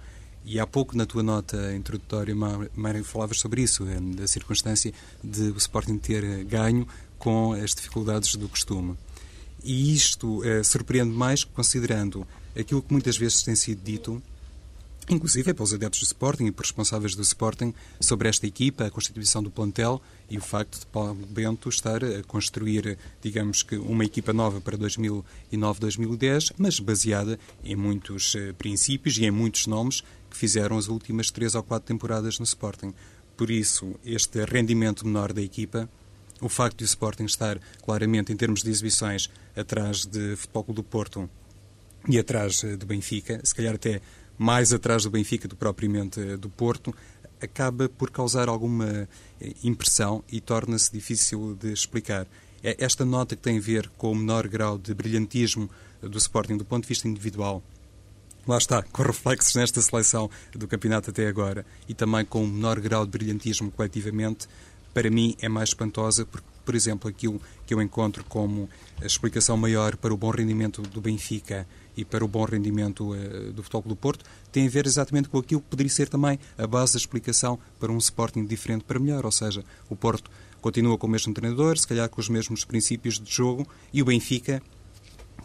E 0.43 0.59
há 0.59 0.65
pouco, 0.65 0.97
na 0.97 1.05
tua 1.05 1.21
nota 1.21 1.73
introdutória, 1.75 2.33
Mário, 2.35 3.03
falavas 3.03 3.39
sobre 3.39 3.61
isso, 3.61 3.87
eh, 3.87 3.99
da 4.15 4.25
circunstância 4.25 4.91
de 5.23 5.43
o 5.51 5.57
Sporting 5.57 5.99
ter 5.99 6.23
eh, 6.23 6.43
ganho 6.43 6.87
com 7.19 7.53
as 7.53 7.75
dificuldades 7.75 8.35
do 8.35 8.49
costume. 8.49 8.97
E 9.63 9.93
isto 9.93 10.43
eh, 10.43 10.63
surpreende 10.63 11.11
mais 11.11 11.43
considerando 11.43 12.27
aquilo 12.57 12.81
que 12.81 12.91
muitas 12.91 13.17
vezes 13.17 13.43
tem 13.43 13.55
sido 13.55 13.83
dito, 13.83 14.21
inclusive 15.09 15.53
pelos 15.53 15.73
adeptos 15.73 15.99
do 15.99 16.05
Sporting 16.05 16.45
e 16.45 16.51
por 16.51 16.63
responsáveis 16.63 17.15
do 17.15 17.21
Sporting, 17.21 17.73
sobre 17.99 18.27
esta 18.27 18.47
equipa, 18.47 18.85
a 18.85 18.91
constituição 18.91 19.43
do 19.43 19.51
plantel 19.51 20.01
e 20.29 20.37
o 20.37 20.41
facto 20.41 20.79
de 20.79 20.85
Paulo 20.87 21.13
Bento 21.27 21.69
estar 21.69 22.03
a 22.03 22.23
construir, 22.23 22.97
digamos 23.21 23.61
que, 23.61 23.75
uma 23.75 24.05
equipa 24.05 24.33
nova 24.33 24.59
para 24.59 24.77
2009-2010, 24.77 26.53
mas 26.57 26.79
baseada 26.79 27.39
em 27.63 27.75
muitos 27.75 28.35
eh, 28.35 28.53
princípios 28.53 29.17
e 29.17 29.25
em 29.25 29.31
muitos 29.31 29.67
nomes 29.67 30.01
que 30.29 30.37
fizeram 30.37 30.77
as 30.77 30.87
últimas 30.87 31.29
três 31.29 31.53
ou 31.53 31.61
quatro 31.61 31.87
temporadas 31.87 32.39
no 32.39 32.45
Sporting. 32.45 32.93
Por 33.37 33.51
isso, 33.51 33.95
este 34.05 34.43
rendimento 34.45 35.05
menor 35.05 35.33
da 35.33 35.41
equipa 35.41 35.89
o 36.41 36.49
facto 36.49 36.77
de 36.77 36.83
o 36.83 36.85
Sporting 36.85 37.25
estar 37.25 37.59
claramente, 37.83 38.33
em 38.33 38.35
termos 38.35 38.63
de 38.63 38.69
exibições, 38.69 39.29
atrás 39.55 40.05
de 40.05 40.35
Futebol 40.35 40.63
Clube 40.63 40.81
do 40.81 40.83
Porto 40.83 41.29
e 42.07 42.17
atrás 42.17 42.63
eh, 42.63 42.75
do 42.75 42.85
Benfica, 42.85 43.39
se 43.43 43.53
calhar 43.53 43.75
até 43.75 44.01
mais 44.37 44.73
atrás 44.73 45.03
do 45.03 45.11
Benfica 45.11 45.47
do 45.47 45.55
propriamente 45.55 46.19
eh, 46.19 46.37
do 46.37 46.49
Porto, 46.49 46.93
acaba 47.41 47.89
por 47.89 48.09
causar 48.09 48.49
alguma 48.49 49.07
eh, 49.39 49.53
impressão 49.63 50.23
e 50.31 50.41
torna-se 50.41 50.91
difícil 50.91 51.55
de 51.55 51.71
explicar. 51.71 52.27
É 52.63 52.75
esta 52.83 53.05
nota 53.05 53.35
que 53.35 53.41
tem 53.41 53.57
a 53.57 53.61
ver 53.61 53.89
com 53.97 54.11
o 54.11 54.15
menor 54.15 54.47
grau 54.47 54.77
de 54.77 54.93
brilhantismo 54.93 55.69
do 56.01 56.17
Sporting 56.17 56.57
do 56.57 56.65
ponto 56.65 56.83
de 56.83 56.89
vista 56.89 57.07
individual. 57.07 57.63
Lá 58.47 58.57
está, 58.57 58.81
com 58.91 59.03
reflexos 59.03 59.55
nesta 59.55 59.81
seleção 59.81 60.29
do 60.53 60.67
campeonato 60.67 61.09
até 61.09 61.27
agora 61.27 61.65
e 61.87 61.93
também 61.93 62.25
com 62.25 62.43
o 62.43 62.47
menor 62.47 62.79
grau 62.79 63.05
de 63.05 63.11
brilhantismo 63.11 63.71
coletivamente, 63.71 64.47
para 64.93 65.09
mim 65.09 65.35
é 65.41 65.49
mais 65.49 65.69
espantosa 65.69 66.25
porque, 66.25 66.47
por 66.65 66.75
exemplo, 66.75 67.09
aquilo 67.09 67.41
que 67.65 67.73
eu 67.73 67.81
encontro 67.81 68.23
como 68.25 68.69
a 69.01 69.05
explicação 69.05 69.57
maior 69.57 69.95
para 69.95 70.13
o 70.13 70.17
bom 70.17 70.29
rendimento 70.29 70.81
do 70.81 71.01
Benfica 71.01 71.67
e 71.95 72.05
para 72.05 72.23
o 72.23 72.27
bom 72.27 72.45
rendimento 72.45 73.13
uh, 73.13 73.51
do 73.51 73.63
Futebol 73.63 73.89
do 73.89 73.95
Porto 73.95 74.25
tem 74.51 74.67
a 74.67 74.69
ver 74.69 74.85
exatamente 74.85 75.29
com 75.29 75.37
aquilo 75.37 75.61
que 75.61 75.67
poderia 75.67 75.91
ser 75.91 76.07
também 76.07 76.39
a 76.57 76.65
base 76.67 76.93
da 76.93 76.99
explicação 76.99 77.59
para 77.79 77.91
um 77.91 77.97
Sporting 77.97 78.45
diferente 78.45 78.83
para 78.83 78.99
melhor, 78.99 79.25
ou 79.25 79.31
seja, 79.31 79.63
o 79.89 79.95
Porto 79.95 80.29
continua 80.61 80.97
com 80.97 81.07
o 81.07 81.09
mesmo 81.09 81.33
treinador, 81.33 81.77
se 81.77 81.87
calhar 81.87 82.07
com 82.09 82.21
os 82.21 82.29
mesmos 82.29 82.63
princípios 82.63 83.19
de 83.19 83.31
jogo, 83.31 83.67
e 83.91 84.01
o 84.01 84.05
Benfica 84.05 84.61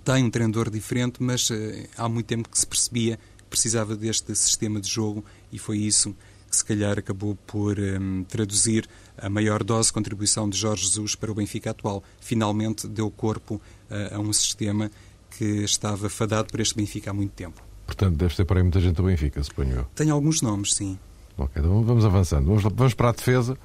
tem 0.05 0.23
um 0.23 0.31
treinador 0.31 0.71
diferente, 0.71 1.23
mas 1.23 1.51
uh, 1.51 1.55
há 1.97 2.09
muito 2.09 2.27
tempo 2.27 2.49
que 2.49 2.59
se 2.59 2.67
percebia 2.67 3.19
que 3.39 3.45
precisava 3.45 3.97
deste 3.97 4.35
sistema 4.35 4.81
de 4.81 4.89
jogo 4.89 5.25
e 5.51 5.59
foi 5.59 5.79
isso 5.79 6.15
que 6.49 6.57
se 6.57 6.65
calhar 6.65 6.99
acabou 6.99 7.37
por 7.47 7.79
um, 7.79 8.25
traduzir 8.25 8.89
a 9.19 9.29
maior 9.29 9.65
dose 9.65 9.89
de 9.89 9.93
contribuição 9.93 10.49
de 10.49 10.57
Jorge 10.57 10.85
Jesus 10.85 11.15
para 11.15 11.31
o 11.31 11.35
Benfica 11.35 11.71
atual. 11.71 12.03
Finalmente 12.21 12.87
deu 12.87 13.11
corpo 13.11 13.61
uh, 13.91 14.15
a 14.15 14.19
um 14.19 14.33
sistema 14.33 14.91
que 15.37 15.45
estava 15.65 16.09
fadado 16.09 16.51
para 16.51 16.63
este 16.63 16.75
Benfica 16.75 17.11
há 17.11 17.15
muito 17.15 17.33
tempo. 17.33 17.63
Portanto, 17.87 18.17
deve 18.17 18.35
ter 18.35 18.45
para 18.45 18.59
aí 18.59 18.63
muita 18.63 18.81
gente 18.81 18.97
do 18.97 19.05
Benfica, 19.05 19.43
suponho 19.43 19.77
eu. 19.77 19.85
Tem 19.95 20.11
alguns 20.11 20.43
nomes, 20.43 20.75
sim. 20.75 20.99
Ok, 21.39 21.63
então 21.63 21.83
vamos 21.83 22.05
avançando. 22.05 22.47
Vamos, 22.47 22.63
vamos 22.63 22.95
para 22.95 23.11
a 23.11 23.13
defesa. 23.13 23.57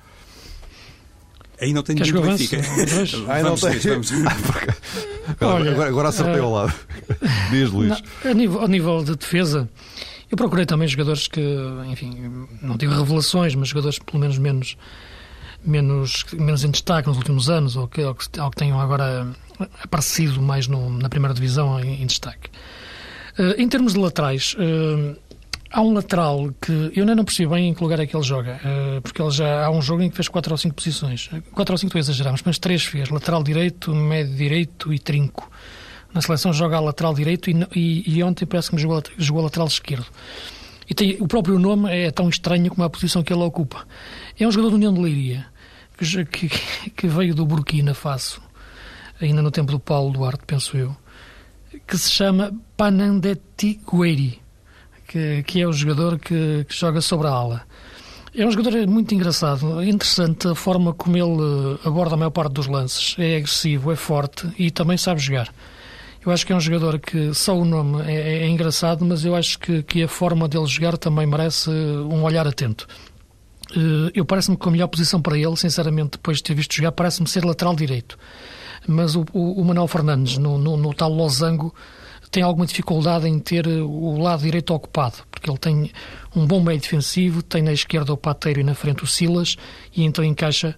Aí 1.60 1.74
não 1.74 1.84
tem 1.84 1.96
nenhum 1.96 2.22
Benfica. 2.22 2.58
Aí 3.30 3.44
não 3.44 3.56
tem. 3.56 3.78
Vamos. 3.80 4.12
Olha, 5.40 5.72
agora, 5.72 5.90
agora 5.90 6.10
acertei 6.10 6.42
uh, 6.42 6.46
ao 6.46 6.52
lado. 6.52 6.74
Diz, 7.52 7.70
Luís. 7.70 8.02
a, 8.26 8.34
nível, 8.34 8.62
a 8.62 8.68
nível 8.68 9.04
de 9.04 9.16
defesa, 9.16 9.70
eu 10.32 10.38
procurei 10.38 10.66
também 10.66 10.88
jogadores 10.88 11.28
que, 11.28 11.42
enfim, 11.90 12.48
não 12.62 12.78
tive 12.78 12.96
revelações, 12.96 13.54
mas 13.54 13.68
jogadores 13.68 14.00
pelo 14.00 14.20
menos 14.20 14.38
menos 14.38 14.78
menos, 15.64 16.26
menos 16.34 16.64
em 16.64 16.72
destaque 16.72 17.08
nos 17.08 17.18
últimos 17.18 17.50
anos 17.50 17.76
ou 17.76 17.88
que, 17.88 18.02
ou 18.04 18.16
que, 18.16 18.40
ou 18.40 18.50
que 18.50 18.56
tenham 18.58 18.80
agora 18.80 19.28
aparecido 19.84 20.42
mais 20.42 20.68
no, 20.68 20.90
na 20.90 21.10
primeira 21.10 21.34
divisão 21.34 21.80
em, 21.80 22.02
em 22.02 22.06
destaque. 22.06 22.50
Uh, 23.38 23.62
em 23.62 23.68
termos 23.68 23.94
de 23.94 24.00
laterais, 24.00 24.56
uh, 24.56 25.16
há 25.72 25.82
um 25.82 25.94
lateral 25.94 26.50
que 26.62 26.72
eu 26.72 27.02
ainda 27.02 27.16
não 27.16 27.24
percebo 27.24 27.54
bem 27.54 27.70
em 27.70 27.74
que 27.74 27.82
lugar 27.82 28.00
é 28.00 28.06
que 28.06 28.16
ele 28.16 28.24
joga, 28.24 28.60
uh, 28.64 29.02
porque 29.02 29.22
ele 29.22 29.32
já 29.32 29.66
há 29.66 29.72
um 29.72 29.82
jogo 29.82 30.02
em 30.02 30.10
que 30.10 30.16
fez 30.16 30.28
4 30.28 30.52
ou 30.52 30.58
5 30.58 30.76
posições. 30.76 31.30
4 31.52 31.74
ou 31.74 31.78
5 31.78 31.88
estou 31.88 32.00
a 32.00 32.02
exagerar, 32.02 32.36
mas 32.44 32.60
3 32.60 32.84
fez: 32.84 33.10
lateral 33.10 33.44
direito, 33.44 33.94
médio 33.94 34.36
direito 34.36 34.94
e 34.94 35.00
trinco. 35.00 35.50
Na 36.14 36.22
seleção 36.22 36.52
joga 36.52 36.78
a 36.78 36.80
lateral 36.80 37.14
direito 37.14 37.50
e, 37.50 37.68
e, 37.76 38.18
e 38.18 38.24
ontem 38.24 38.46
parece 38.46 38.70
que 38.70 38.78
jogou, 38.78 39.02
jogou 39.18 39.42
a 39.42 39.46
lateral 39.46 39.68
esquerdo. 39.68 40.06
E 40.90 40.94
tem, 40.94 41.18
o 41.22 41.28
próprio 41.28 41.58
nome 41.58 41.90
é 41.90 42.12
tão 42.12 42.28
estranho 42.28 42.70
como 42.70 42.84
a 42.84 42.90
posição 42.90 43.24
que 43.24 43.32
ele 43.32 43.44
ocupa. 43.44 43.88
É 44.38 44.46
um 44.46 44.52
jogador 44.52 44.72
do 44.72 44.76
União 44.76 44.94
de 44.94 45.00
Leiria, 45.00 45.46
que, 45.98 46.50
que, 46.90 47.08
veio 47.08 47.34
do 47.34 47.46
Burkina 47.46 47.94
Faso, 47.94 48.42
ainda 49.22 49.42
no 49.42 49.52
tempo 49.52 49.72
do 49.72 49.80
Paulo 49.80 50.12
Duarte, 50.12 50.44
penso 50.46 50.76
eu, 50.76 50.96
que 51.88 51.98
se 51.98 52.12
chama 52.12 52.54
Panandeti 52.76 53.80
Gueri, 53.90 54.42
que, 55.08 55.44
que 55.44 55.62
é 55.62 55.68
o 55.68 55.72
jogador 55.72 56.20
que, 56.20 56.66
que 56.68 56.76
joga 56.76 57.00
sobre 57.00 57.28
a 57.28 57.32
ala. 57.32 57.62
É 58.34 58.46
um 58.46 58.52
jogador 58.52 58.88
muito 58.88 59.14
engraçado, 59.14 59.84
interessante 59.84 60.48
a 60.48 60.56
forma 60.56 60.94
como 60.94 61.18
ele 61.18 61.80
aborda 61.86 62.16
a 62.16 62.18
maior 62.18 62.32
parte 62.32 62.54
dos 62.54 62.68
lances. 62.68 63.16
É 63.20 63.36
agressivo, 63.36 63.92
é 63.92 63.96
forte 63.96 64.50
e 64.58 64.72
também 64.72 64.98
sabe 64.98 65.20
jogar. 65.20 65.54
Eu 66.24 66.32
acho 66.32 66.46
que 66.46 66.54
é 66.54 66.56
um 66.56 66.60
jogador 66.60 67.00
que 67.00 67.34
só 67.34 67.58
o 67.58 67.66
nome 67.66 68.04
é, 68.04 68.14
é, 68.14 68.38
é 68.44 68.48
engraçado, 68.48 69.04
mas 69.04 69.26
eu 69.26 69.36
acho 69.36 69.58
que, 69.58 69.82
que 69.82 70.04
a 70.04 70.08
forma 70.08 70.48
dele 70.48 70.68
jogar 70.68 70.98
também 70.98 71.26
merece 71.26 71.70
um 71.70 72.24
olhar 72.24 72.48
atento. 72.48 72.88
Eh, 73.76 74.12
eu 74.14 74.26
parece-me 74.26 74.58
que 74.58 74.68
a 74.68 74.72
melhor 74.72 74.88
posição 74.88 75.22
para 75.22 75.38
ele, 75.38 75.56
sinceramente, 75.56 76.12
depois 76.12 76.38
de 76.38 76.44
ter 76.44 76.54
visto 76.54 76.76
jogar, 76.76 76.92
parece-me 76.92 77.28
ser 77.28 77.44
lateral 77.44 77.76
direito. 77.76 78.18
Mas 78.88 79.16
o, 79.16 79.26
o, 79.34 79.62
o 79.62 79.66
Manuel 79.66 79.88
Fernandes, 79.88 80.38
no, 80.38 80.58
no, 80.58 80.78
no, 80.78 80.94
tal 80.94 81.12
losango, 81.12 81.74
tem 82.30 82.44
alguma 82.44 82.66
dificuldade 82.66 83.28
em 83.28 83.40
ter 83.40 83.68
o 83.68 84.18
lado 84.18 84.44
direito 84.44 84.74
ocupado, 84.74 85.18
porque 85.30 85.50
ele 85.50 85.58
tem 85.58 85.92
um 86.36 86.46
bom 86.46 86.62
meio 86.62 86.80
defensivo, 86.80 87.42
tem 87.42 87.62
na 87.62 87.74
esquerda 87.74 88.14
o 88.14 88.18
Pateiro 88.18 88.60
e 88.60 88.64
na 88.64 88.74
frente 88.74 89.04
o 89.04 89.08
Silas, 89.08 89.58
e 89.96 90.04
então 90.04 90.24
encaixa 90.24 90.76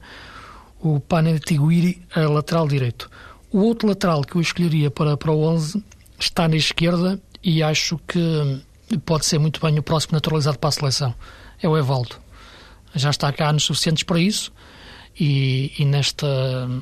o 0.80 1.00
Panetiguiri 1.00 2.02
a 2.14 2.22
lateral 2.22 2.68
direito. 2.68 3.10
O 3.54 3.60
outro 3.60 3.88
lateral 3.88 4.24
que 4.24 4.36
eu 4.36 4.42
escolheria 4.42 4.90
para, 4.90 5.16
para 5.16 5.32
o 5.32 5.44
11 5.44 5.84
está 6.20 6.48
na 6.48 6.56
esquerda 6.56 7.22
e 7.44 7.62
acho 7.62 8.00
que 8.08 8.62
pode 9.06 9.28
ser 9.28 9.38
muito 9.38 9.62
bem 9.62 9.78
o 9.78 9.84
próximo 9.84 10.14
naturalizado 10.14 10.58
para 10.58 10.70
a 10.70 10.72
seleção. 10.72 11.14
É 11.62 11.70
o 11.70 11.78
Evaldo. 11.78 12.16
Já 12.96 13.12
está 13.12 13.32
cá 13.32 13.50
anos 13.50 13.64
suficientes 13.64 14.02
para 14.02 14.20
isso 14.20 14.52
e, 15.20 15.72
e, 15.78 15.86
nesta 15.86 16.28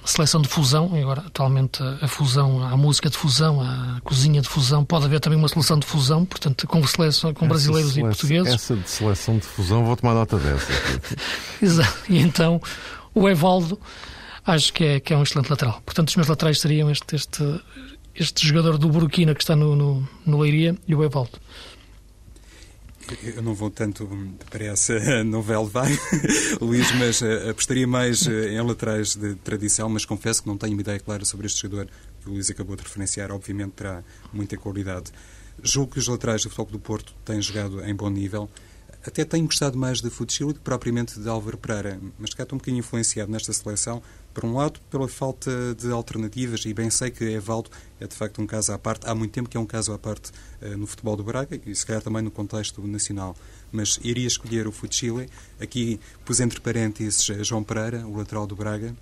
seleção 0.05 0.41
de 0.41 0.47
fusão, 0.47 0.95
agora 0.95 1.23
atualmente 1.27 1.83
a 2.01 2.07
fusão, 2.07 2.63
a 2.63 2.77
música 2.77 3.09
de 3.09 3.17
fusão, 3.17 3.59
a 3.59 3.99
cozinha 4.01 4.41
de 4.41 4.47
fusão, 4.47 4.85
pode 4.85 5.03
haver 5.03 5.19
também 5.19 5.37
uma 5.37 5.49
seleção 5.49 5.77
de 5.77 5.85
fusão, 5.85 6.23
portanto, 6.23 6.65
com, 6.65 6.87
seleção, 6.87 7.33
com 7.33 7.49
brasileiros 7.49 7.93
seleção, 7.93 8.09
e 8.09 8.15
portugueses. 8.15 8.53
Essa 8.53 8.75
de 8.77 8.89
seleção 8.89 9.37
de 9.37 9.45
fusão, 9.45 9.83
vou 9.83 9.97
tomar 9.97 10.13
nota 10.13 10.37
dessa. 10.37 10.71
Exato. 11.61 11.99
E 12.07 12.19
então 12.19 12.61
o 13.13 13.27
Evaldo 13.27 13.77
acho 14.45 14.73
que 14.73 14.83
é, 14.83 14.99
que 14.99 15.13
é 15.13 15.17
um 15.17 15.23
excelente 15.23 15.49
lateral. 15.49 15.81
Portanto, 15.85 16.09
os 16.09 16.15
meus 16.15 16.27
laterais 16.27 16.59
seriam 16.59 16.89
este, 16.89 17.15
este, 17.15 17.61
este 18.15 18.47
jogador 18.47 18.77
do 18.77 18.89
Burkina 18.89 19.33
que 19.33 19.41
está 19.41 19.55
no, 19.55 19.75
no, 19.75 20.09
no 20.25 20.39
Leiria 20.39 20.75
e 20.87 20.95
o 20.95 21.03
Evaldo. 21.03 21.39
Eu 23.23 23.41
não 23.41 23.53
vou 23.53 23.69
tanto 23.69 24.07
para 24.49 24.65
essa 24.65 24.93
novela, 25.23 25.65
vai, 25.65 25.91
Luís, 26.61 26.91
mas 26.93 27.21
uh, 27.21 27.49
apostaria 27.49 27.85
mais 27.85 28.25
uh, 28.25 28.31
em 28.31 28.61
laterais 28.61 29.15
de 29.15 29.35
tradição, 29.35 29.89
mas 29.89 30.05
confesso 30.05 30.43
que 30.43 30.47
não 30.47 30.57
tenho 30.57 30.73
uma 30.73 30.81
ideia 30.81 30.99
clara 30.99 31.25
sobre 31.25 31.47
este 31.47 31.61
jogador 31.61 31.89
que 32.21 32.29
o 32.29 32.33
Luís 32.33 32.49
acabou 32.49 32.75
de 32.75 32.83
referenciar. 32.83 33.31
Obviamente 33.31 33.71
terá 33.71 34.03
muita 34.31 34.55
qualidade. 34.55 35.11
Julgo 35.61 35.93
que 35.93 35.99
os 35.99 36.07
laterais 36.07 36.43
do 36.43 36.49
Futebol 36.49 36.71
do 36.71 36.79
Porto 36.79 37.13
têm 37.25 37.41
jogado 37.41 37.83
em 37.83 37.93
bom 37.93 38.09
nível. 38.09 38.49
Até 39.05 39.25
tenho 39.25 39.45
gostado 39.45 39.77
mais 39.77 39.99
de 39.99 40.09
Futsal 40.09 40.49
do 40.49 40.53
que 40.53 40.59
propriamente 40.59 41.19
de 41.19 41.27
Álvaro 41.27 41.57
Pereira, 41.57 41.99
mas 42.19 42.33
cá 42.33 42.43
estou 42.43 42.55
um 42.55 42.59
bocadinho 42.59 42.79
influenciado 42.79 43.31
nesta 43.31 43.51
seleção 43.51 44.01
por 44.33 44.45
um 44.45 44.55
lado, 44.55 44.79
pela 44.89 45.07
falta 45.07 45.75
de 45.75 45.91
alternativas, 45.91 46.65
e 46.65 46.73
bem 46.73 46.89
sei 46.89 47.11
que 47.11 47.23
Evaldo 47.23 47.69
é 47.99 48.07
de 48.07 48.15
facto 48.15 48.41
um 48.41 48.47
caso 48.47 48.71
à 48.71 48.79
parte. 48.79 49.07
Há 49.07 49.13
muito 49.13 49.31
tempo 49.31 49.49
que 49.49 49.57
é 49.57 49.59
um 49.59 49.65
caso 49.65 49.93
à 49.93 49.97
parte 49.97 50.31
uh, 50.61 50.77
no 50.77 50.87
futebol 50.87 51.15
do 51.15 51.23
Braga 51.23 51.59
e 51.65 51.75
se 51.75 51.85
calhar 51.85 52.01
também 52.01 52.21
no 52.21 52.31
contexto 52.31 52.85
nacional. 52.87 53.35
Mas 53.71 53.99
iria 54.03 54.27
escolher 54.27 54.67
o 54.67 54.71
Fuchile. 54.71 55.29
Aqui 55.59 55.99
pus 56.25 56.39
entre 56.39 56.59
parênteses 56.59 57.29
eh, 57.29 57.43
João 57.43 57.63
Pereira, 57.63 58.05
o 58.05 58.17
lateral 58.17 58.45
do 58.45 58.55
Braga, 58.55 58.95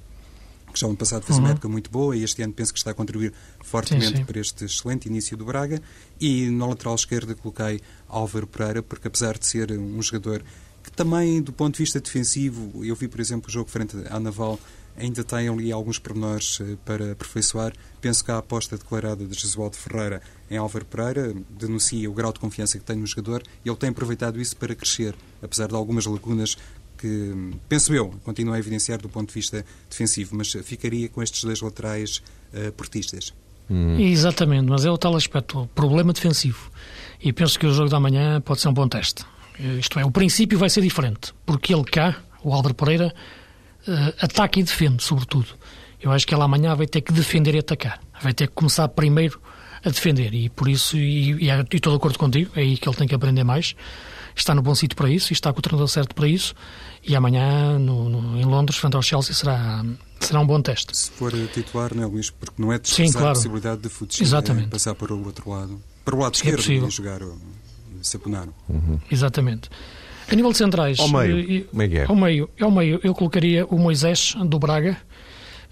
que 0.71 0.79
já 0.79 0.87
no 0.87 0.95
passado 0.95 1.23
fez 1.23 1.37
uhum. 1.37 1.45
uma 1.45 1.51
época 1.51 1.67
muito 1.67 1.89
boa 1.89 2.15
e 2.15 2.23
este 2.23 2.41
ano 2.43 2.53
penso 2.53 2.71
que 2.71 2.79
está 2.79 2.91
a 2.91 2.93
contribuir 2.93 3.33
fortemente 3.63 4.11
sim, 4.11 4.17
sim. 4.17 4.25
para 4.25 4.39
este 4.39 4.65
excelente 4.65 5.07
início 5.07 5.35
do 5.35 5.45
Braga. 5.45 5.81
E 6.19 6.49
na 6.49 6.67
lateral 6.67 6.95
esquerda 6.95 7.33
coloquei 7.35 7.81
Álvaro 8.07 8.45
Pereira, 8.45 8.83
porque 8.83 9.07
apesar 9.07 9.37
de 9.37 9.45
ser 9.45 9.71
um 9.71 10.01
jogador 10.01 10.43
que 10.83 10.91
também, 10.91 11.41
do 11.41 11.51
ponto 11.51 11.75
de 11.75 11.79
vista 11.83 11.99
defensivo, 11.99 12.83
eu 12.83 12.95
vi, 12.95 13.07
por 13.07 13.19
exemplo, 13.19 13.49
o 13.49 13.51
jogo 13.51 13.69
frente 13.69 13.95
à 14.09 14.19
Naval, 14.19 14.59
ainda 14.99 15.23
tem 15.23 15.47
ali 15.47 15.71
alguns 15.71 15.97
pormenores 15.97 16.59
eh, 16.61 16.75
para 16.85 17.13
aperfeiçoar. 17.13 17.73
Penso 18.01 18.23
que 18.23 18.31
a 18.31 18.37
aposta 18.37 18.77
declarada 18.77 19.25
de 19.25 19.39
Jesualdo 19.39 19.75
Ferreira 19.75 20.21
em 20.49 20.57
Álvaro 20.57 20.85
Pereira 20.85 21.33
denuncia 21.49 22.09
o 22.09 22.13
grau 22.13 22.33
de 22.33 22.39
confiança 22.39 22.77
que 22.77 22.83
tem 22.83 22.95
no 22.97 23.07
jogador 23.07 23.43
e 23.63 23.69
ele 23.69 23.77
tem 23.77 23.89
aproveitado 23.89 24.39
isso 24.39 24.55
para 24.57 24.75
crescer, 24.75 25.15
apesar 25.41 25.67
de 25.67 25.75
algumas 25.75 26.05
lacunas 26.05 26.57
que, 26.97 27.51
penso 27.67 27.93
eu, 27.93 28.13
continua 28.23 28.55
a 28.55 28.59
evidenciar 28.59 28.99
do 28.99 29.09
ponto 29.09 29.29
de 29.29 29.33
vista 29.33 29.65
defensivo, 29.89 30.35
mas 30.35 30.51
ficaria 30.63 31.07
com 31.07 31.23
estes 31.23 31.43
dois 31.43 31.61
laterais 31.61 32.21
uh, 32.53 32.71
portistas. 32.73 33.33
Hum. 33.69 33.97
Exatamente, 33.99 34.69
mas 34.69 34.83
é 34.83 34.91
o 34.91 34.97
tal 34.97 35.15
aspecto, 35.15 35.61
o 35.61 35.67
problema 35.67 36.11
defensivo. 36.11 36.69
E 37.21 37.31
penso 37.31 37.57
que 37.57 37.65
o 37.65 37.71
jogo 37.71 37.89
da 37.89 37.99
manhã 37.99 38.41
pode 38.41 38.59
ser 38.59 38.67
um 38.67 38.73
bom 38.73 38.87
teste. 38.87 39.23
Isto 39.79 39.99
é, 39.99 40.05
o 40.05 40.11
princípio 40.11 40.57
vai 40.57 40.69
ser 40.69 40.81
diferente, 40.81 41.33
porque 41.45 41.73
ele 41.73 41.83
cá, 41.83 42.17
o 42.43 42.53
Álvaro 42.53 42.73
Pereira, 42.73 43.13
uh, 43.89 44.13
ataca 44.19 44.59
e 44.59 44.63
defende, 44.63 45.03
sobretudo. 45.03 45.47
Eu 46.01 46.11
acho 46.11 46.25
que 46.25 46.33
ela 46.33 46.45
amanhã 46.45 46.75
vai 46.75 46.87
ter 46.87 47.01
que 47.01 47.11
defender 47.11 47.55
e 47.55 47.59
atacar. 47.59 47.99
Vai 48.21 48.33
ter 48.33 48.47
que 48.47 48.53
começar 48.53 48.87
primeiro 48.87 49.41
a 49.83 49.89
defender. 49.89 50.33
E 50.33 50.49
por 50.49 50.69
isso, 50.69 50.97
e, 50.97 51.31
e, 51.33 51.49
e 51.49 51.75
estou 51.75 51.91
de 51.93 51.97
acordo 51.97 52.17
contigo, 52.17 52.51
é 52.55 52.61
aí 52.61 52.77
que 52.77 52.87
ele 52.87 52.95
tem 52.95 53.07
que 53.07 53.15
aprender 53.15 53.43
mais. 53.43 53.75
Está 54.35 54.55
no 54.55 54.61
bom 54.61 54.73
sítio 54.73 54.95
para 54.95 55.09
isso 55.09 55.31
e 55.31 55.33
está 55.33 55.51
com 55.51 55.59
o 55.59 55.61
treinador 55.61 55.87
certo 55.87 56.15
para 56.15 56.27
isso. 56.27 56.55
E 57.03 57.15
amanhã, 57.15 57.77
no, 57.77 58.07
no, 58.09 58.39
em 58.39 58.45
Londres, 58.45 58.77
frente 58.77 58.95
ao 58.95 59.01
Chelsea, 59.01 59.33
será, 59.33 59.83
será 60.19 60.39
um 60.39 60.47
bom 60.47 60.61
teste. 60.61 60.95
Se 60.95 61.11
for 61.11 61.33
titular, 61.53 61.93
não 61.93 62.03
é, 62.03 62.05
Luís? 62.05 62.29
Porque 62.29 62.61
não 62.61 62.71
é 62.71 62.79
de 62.79 62.89
Sim, 62.89 63.11
claro. 63.11 63.29
a 63.29 63.33
possibilidade 63.33 63.81
de 63.81 63.89
futsal 63.89 64.39
é 64.39 64.67
passar 64.67 64.95
para 64.95 65.13
o 65.13 65.25
outro 65.25 65.49
lado. 65.49 65.81
Para 66.05 66.15
o 66.15 66.19
lado 66.19 66.33
é 66.33 66.37
esquerdo 66.37 66.87
e 66.87 66.89
jogar 66.89 67.21
o 67.21 67.37
Saponaro. 68.01 68.53
Uhum. 68.69 68.99
Exatamente. 69.11 69.69
A 70.31 70.35
nível 70.35 70.51
de 70.51 70.57
centrais, 70.57 70.99
ao 70.99 71.09
meio, 71.09 71.39
e, 71.39 71.67
é? 71.95 72.05
ao 72.07 72.15
meio, 72.15 72.49
ao 72.61 72.71
meio, 72.71 72.99
eu 73.03 73.13
colocaria 73.13 73.65
o 73.65 73.77
Moisés 73.77 74.35
do 74.45 74.59
Braga. 74.59 74.97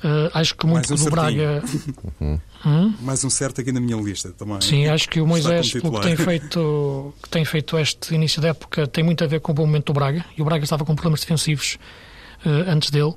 Uh, 0.04 0.30
acho 0.34 0.56
que 0.56 0.66
muito 0.68 0.94
um 0.94 0.96
do 0.96 1.10
Braga. 1.10 1.64
hum? 2.22 2.94
Mais 3.02 3.24
um 3.24 3.30
certo 3.30 3.62
aqui 3.62 3.72
na 3.72 3.80
minha 3.80 3.98
lista 3.98 4.32
também. 4.32 4.62
Sim, 4.62 4.88
acho 4.88 5.10
que 5.10 5.20
o 5.20 5.28
Moisés, 5.28 5.72
pelo 5.72 5.92
que 5.94 6.02
tem, 6.02 6.16
feito, 6.16 7.14
que 7.22 7.30
tem 7.30 7.46
feito 7.46 7.78
este 7.78 8.14
início 8.14 8.42
da 8.42 8.50
época, 8.50 8.86
tem 8.88 9.04
muito 9.04 9.24
a 9.24 9.28
ver 9.28 9.40
com 9.40 9.52
o 9.52 9.56
bom 9.56 9.66
momento 9.66 9.88
do 9.88 9.94
Braga. 9.94 10.24
E 10.38 10.42
o 10.42 10.46
Braga 10.46 10.64
estava 10.64 10.86
com 10.86 10.94
problemas 10.96 11.22
defensivos 11.22 11.78
uh, 12.46 12.70
antes 12.72 12.90
dele. 12.90 13.14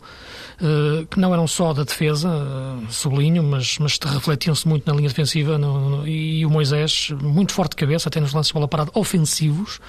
Uh, 0.60 1.06
que 1.06 1.18
não 1.18 1.32
eram 1.32 1.46
só 1.46 1.72
da 1.72 1.84
defesa, 1.84 2.28
uh, 2.28 2.92
sublinho, 2.92 3.42
mas, 3.42 3.78
mas 3.78 3.98
refletiam-se 3.98 4.68
muito 4.68 4.86
na 4.86 4.94
linha 4.94 5.08
defensiva 5.08 5.56
no, 5.56 5.88
no, 5.88 6.08
e 6.08 6.44
o 6.44 6.50
Moisés, 6.50 7.10
muito 7.22 7.54
forte 7.54 7.70
de 7.70 7.76
cabeça, 7.76 8.10
até 8.10 8.20
nos 8.20 8.34
lances 8.34 8.48
de 8.48 8.54
bola 8.54 8.68
parada 8.68 8.90
ofensivos, 8.94 9.80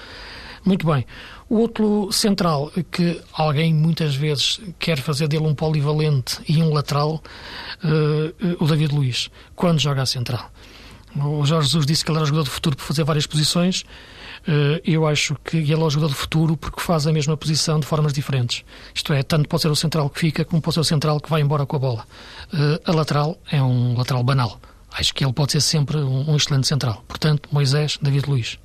muito 0.64 0.86
bem. 0.86 1.04
O 1.48 1.56
outro 1.56 2.10
central, 2.12 2.72
que 2.90 3.20
alguém 3.32 3.74
muitas 3.74 4.14
vezes 4.14 4.60
quer 4.78 4.98
fazer 4.98 5.28
dele 5.28 5.46
um 5.46 5.54
polivalente 5.54 6.38
e 6.48 6.62
um 6.62 6.72
lateral, 6.72 7.22
uh, 7.84 8.64
o 8.64 8.66
David 8.66 8.94
Luiz, 8.94 9.30
quando 9.54 9.78
joga 9.78 10.02
a 10.02 10.06
central. 10.06 10.50
O 11.14 11.44
Jorge 11.44 11.68
Jesus 11.68 11.84
disse 11.84 12.04
que 12.04 12.10
ele 12.10 12.18
era 12.18 12.26
jogador 12.26 12.44
do 12.44 12.50
futuro 12.50 12.74
por 12.74 12.84
fazer 12.84 13.04
várias 13.04 13.26
posições. 13.26 13.82
Uh, 14.48 14.80
eu 14.82 15.06
acho 15.06 15.36
que 15.44 15.58
ele 15.58 15.74
é 15.74 15.76
o 15.76 15.90
jogador 15.90 16.08
do 16.08 16.16
futuro 16.16 16.56
porque 16.56 16.80
faz 16.80 17.06
a 17.06 17.12
mesma 17.12 17.36
posição 17.36 17.78
de 17.78 17.86
formas 17.86 18.14
diferentes. 18.14 18.64
Isto 18.94 19.12
é, 19.12 19.22
tanto 19.22 19.46
pode 19.46 19.62
ser 19.62 19.68
o 19.68 19.76
central 19.76 20.08
que 20.08 20.18
fica, 20.18 20.44
como 20.44 20.62
pode 20.62 20.74
ser 20.74 20.80
o 20.80 20.84
central 20.84 21.20
que 21.20 21.28
vai 21.28 21.42
embora 21.42 21.66
com 21.66 21.76
a 21.76 21.78
bola. 21.78 22.06
A 22.84 22.92
lateral 22.92 23.38
é 23.50 23.62
um 23.62 23.94
lateral 23.94 24.24
banal. 24.24 24.58
Acho 24.90 25.14
que 25.14 25.24
ele 25.24 25.32
pode 25.32 25.52
ser 25.52 25.60
sempre 25.60 25.98
um 25.98 26.34
excelente 26.34 26.66
central. 26.66 27.04
Portanto, 27.06 27.48
Moisés, 27.52 27.98
David 28.00 28.28
Luiz. 28.28 28.58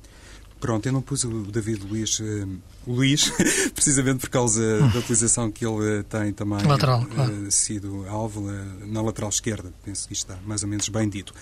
Pronto, 0.60 0.86
eu 0.86 0.92
não 0.92 1.00
pus 1.00 1.24
o 1.24 1.42
David 1.44 1.84
Luiz, 1.84 2.18
uh, 2.18 2.48
Luís, 2.86 3.30
precisamente 3.74 4.20
por 4.20 4.28
causa 4.28 4.80
da 4.88 4.98
utilização 4.98 5.50
que 5.50 5.64
ele 5.64 6.00
uh, 6.00 6.04
tem 6.04 6.32
também 6.32 6.64
lateral, 6.66 7.04
claro. 7.06 7.32
uh, 7.32 7.50
sido 7.50 8.04
alvo 8.08 8.50
na 8.86 9.00
lateral 9.00 9.30
esquerda. 9.30 9.72
Penso 9.84 10.08
que 10.08 10.14
isto 10.14 10.28
está 10.28 10.40
mais 10.44 10.62
ou 10.62 10.68
menos 10.68 10.88
bem 10.88 11.08
dito. 11.08 11.32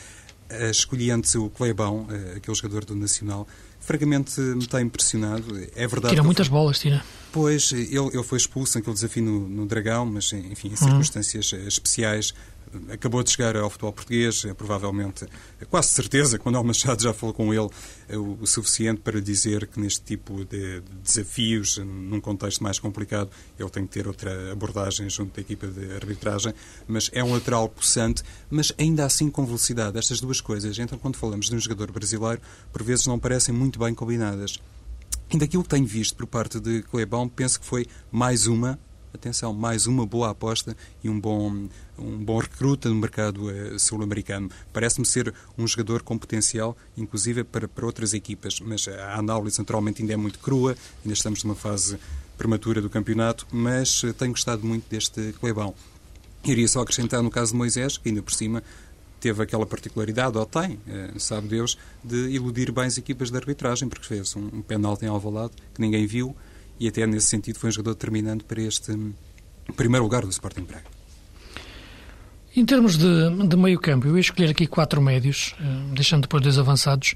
escolhi 0.70 1.10
antes 1.10 1.34
o 1.34 1.48
Cleibão, 1.48 2.06
aquele 2.36 2.56
jogador 2.56 2.84
do 2.84 2.94
Nacional. 2.94 3.48
Francamente 3.80 4.40
me 4.40 4.66
tem 4.66 4.82
impressionado. 4.82 5.56
É 5.74 5.86
verdade. 5.86 6.14
Tira 6.14 6.22
muitas 6.24 6.48
bolas, 6.48 6.78
tira. 6.78 7.04
Pois, 7.32 7.70
ele, 7.72 7.96
ele 7.96 8.22
foi 8.22 8.38
expulso 8.38 8.76
naquele 8.76 8.94
desafio 8.94 9.22
no, 9.22 9.48
no 9.48 9.66
Dragão, 9.66 10.04
mas 10.06 10.32
enfim, 10.32 10.68
em 10.68 10.76
circunstâncias 10.76 11.52
uhum. 11.52 11.68
especiais 11.68 12.34
acabou 12.90 13.22
de 13.22 13.30
chegar 13.30 13.56
ao 13.56 13.70
futebol 13.70 13.92
português, 13.92 14.44
é, 14.44 14.54
provavelmente, 14.54 15.26
é 15.60 15.64
quase 15.64 15.88
certeza, 15.88 16.38
quando 16.38 16.56
o 16.56 16.64
Machado 16.64 17.02
já 17.02 17.12
falou 17.12 17.34
com 17.34 17.52
ele, 17.52 17.68
é 18.08 18.16
o, 18.16 18.38
o, 18.40 18.46
suficiente 18.46 19.00
para 19.00 19.20
dizer 19.20 19.66
que 19.66 19.80
neste 19.80 20.02
tipo 20.02 20.44
de, 20.44 20.80
de, 20.80 20.96
desafios, 21.02 21.78
num 21.78 22.20
contexto 22.20 22.62
mais 22.62 22.78
complicado, 22.78 23.30
ele 23.58 23.70
tem 23.70 23.86
que 23.86 23.92
ter 23.92 24.06
outra 24.06 24.52
abordagem 24.52 25.08
junto 25.08 25.34
da 25.34 25.40
equipa 25.40 25.66
de 25.66 25.92
arbitragem, 25.94 26.52
mas 26.86 27.10
é 27.12 27.22
um 27.22 27.32
lateral 27.32 27.68
possante, 27.68 28.22
mas 28.50 28.72
ainda 28.78 29.04
assim 29.04 29.30
com 29.30 29.44
velocidade. 29.44 29.98
Estas 29.98 30.20
duas 30.20 30.40
coisas, 30.40 30.78
então, 30.78 30.98
quando 30.98 31.16
falamos 31.16 31.48
de 31.48 31.54
um 31.54 31.58
jogador 31.58 31.90
brasileiro, 31.90 32.40
por 32.72 32.82
vezes 32.82 33.06
não 33.06 33.18
parecem 33.18 33.54
muito 33.54 33.78
bem 33.78 33.94
combinadas. 33.94 34.58
E 35.30 35.36
daquilo 35.36 35.64
que 35.64 35.68
tenho 35.68 35.86
visto 35.86 36.14
por 36.14 36.26
parte 36.26 36.60
de 36.60 36.82
Clebão, 36.82 37.28
penso 37.28 37.58
que 37.58 37.66
foi 37.66 37.86
mais 38.12 38.46
uma, 38.46 38.78
atenção, 39.16 39.52
mais 39.52 39.86
uma 39.86 40.06
boa 40.06 40.30
aposta 40.30 40.76
e 41.02 41.08
um 41.08 41.18
bom, 41.18 41.68
um 41.98 42.24
bom 42.24 42.38
recruta 42.38 42.88
no 42.88 42.94
mercado 42.94 43.46
uh, 43.46 43.78
sul-americano. 43.78 44.50
Parece-me 44.72 45.04
ser 45.04 45.34
um 45.58 45.66
jogador 45.66 46.02
com 46.02 46.16
potencial, 46.16 46.76
inclusive 46.96 47.44
para, 47.44 47.66
para 47.66 47.84
outras 47.84 48.14
equipas, 48.14 48.60
mas 48.60 48.86
a 48.88 49.16
análise 49.16 49.58
naturalmente 49.58 50.02
ainda 50.02 50.14
é 50.14 50.16
muito 50.16 50.38
crua, 50.38 50.76
ainda 51.04 51.14
estamos 51.14 51.42
numa 51.42 51.56
fase 51.56 51.98
prematura 52.38 52.80
do 52.80 52.88
campeonato, 52.88 53.46
mas 53.50 54.02
uh, 54.02 54.12
tenho 54.14 54.30
gostado 54.30 54.66
muito 54.66 54.88
deste 54.88 55.32
Clebão. 55.40 55.74
Iria 56.44 56.68
só 56.68 56.80
acrescentar 56.80 57.22
no 57.22 57.30
caso 57.30 57.52
de 57.52 57.58
Moisés, 57.58 57.96
que 57.96 58.08
ainda 58.08 58.22
por 58.22 58.32
cima 58.32 58.62
teve 59.20 59.42
aquela 59.42 59.66
particularidade, 59.66 60.38
ou 60.38 60.46
tem, 60.46 60.78
eh, 60.86 61.10
sabe 61.18 61.48
Deus, 61.48 61.76
de 62.04 62.28
iludir 62.28 62.70
bem 62.70 62.84
as 62.84 62.96
equipas 62.96 63.30
de 63.30 63.36
arbitragem, 63.36 63.88
porque 63.88 64.06
fez 64.06 64.36
um, 64.36 64.46
um 64.52 64.62
penalti 64.62 65.04
em 65.04 65.08
Alvalade 65.08 65.52
que 65.74 65.80
ninguém 65.80 66.06
viu 66.06 66.36
e 66.78 66.88
até 66.88 67.06
nesse 67.06 67.26
sentido 67.26 67.58
foi 67.58 67.68
um 67.68 67.72
jogador 67.72 67.94
determinante 67.94 68.44
para 68.44 68.60
este 68.60 68.92
hum, 68.92 69.12
primeiro 69.76 70.04
lugar 70.04 70.22
do 70.22 70.30
Sporting 70.30 70.62
Braga. 70.64 70.96
Em 72.56 72.64
termos 72.64 72.96
de, 72.96 73.46
de 73.46 73.56
meio 73.56 73.78
campo, 73.78 74.06
eu 74.06 74.16
ia 74.16 74.20
escolher 74.20 74.50
aqui 74.50 74.66
quatro 74.66 75.00
médios, 75.02 75.54
eh, 75.60 75.64
deixando 75.92 76.22
depois 76.22 76.42
dois 76.42 76.58
avançados, 76.58 77.14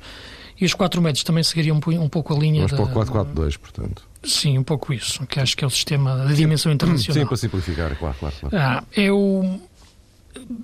e 0.61 0.67
os 0.67 0.75
quatro 0.75 1.00
médios 1.00 1.25
também 1.25 1.43
seguiriam 1.43 1.81
um, 1.85 2.02
um 2.02 2.09
pouco 2.11 2.35
a 2.35 2.38
linha 2.38 2.62
Mas 2.62 2.73
da... 2.73 2.76
para 2.76 2.85
o 2.85 3.25
4-4-2, 3.25 3.59
portanto. 3.59 4.02
Sim, 4.23 4.59
um 4.59 4.62
pouco 4.62 4.93
isso, 4.93 5.26
que 5.26 5.40
acho 5.40 5.57
que 5.57 5.64
é 5.64 5.67
o 5.67 5.71
sistema 5.71 6.14
da 6.14 6.33
dimensão 6.35 6.71
internacional. 6.71 7.23
Sim, 7.23 7.26
para 7.26 7.37
simplificar, 7.38 7.97
claro, 7.97 8.14
claro. 8.21 8.35
claro. 8.38 8.57
Ah, 8.57 8.85
é 8.95 9.11
o 9.11 9.59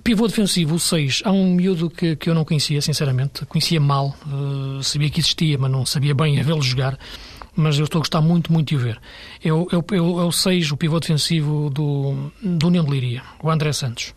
pivô 0.04 0.28
defensivo, 0.28 0.74
o 0.74 0.78
6. 0.78 1.22
Há 1.24 1.32
um 1.32 1.54
miúdo 1.54 1.88
que, 1.88 2.14
que 2.16 2.28
eu 2.28 2.34
não 2.34 2.44
conhecia, 2.44 2.82
sinceramente. 2.82 3.46
Conhecia 3.46 3.80
mal, 3.80 4.14
uh, 4.26 4.82
sabia 4.82 5.08
que 5.08 5.20
existia, 5.20 5.56
mas 5.56 5.70
não 5.70 5.86
sabia 5.86 6.14
bem 6.14 6.38
a 6.38 6.42
vê-lo 6.42 6.60
jogar 6.60 6.98
mas 7.56 7.78
eu 7.78 7.84
estou 7.84 7.98
a 7.98 8.02
gostar 8.02 8.20
muito, 8.20 8.52
muito 8.52 8.68
de 8.68 8.76
o 8.76 8.78
ver. 8.78 9.00
O, 9.44 9.66
é 9.72 10.24
o 10.24 10.30
6, 10.30 10.72
o 10.72 10.76
pivô 10.76 11.00
defensivo 11.00 11.70
do, 11.70 12.30
do 12.42 12.66
União 12.66 12.84
de 12.84 12.90
Liria, 12.90 13.22
o 13.42 13.50
André 13.50 13.72
Santos. 13.72 14.14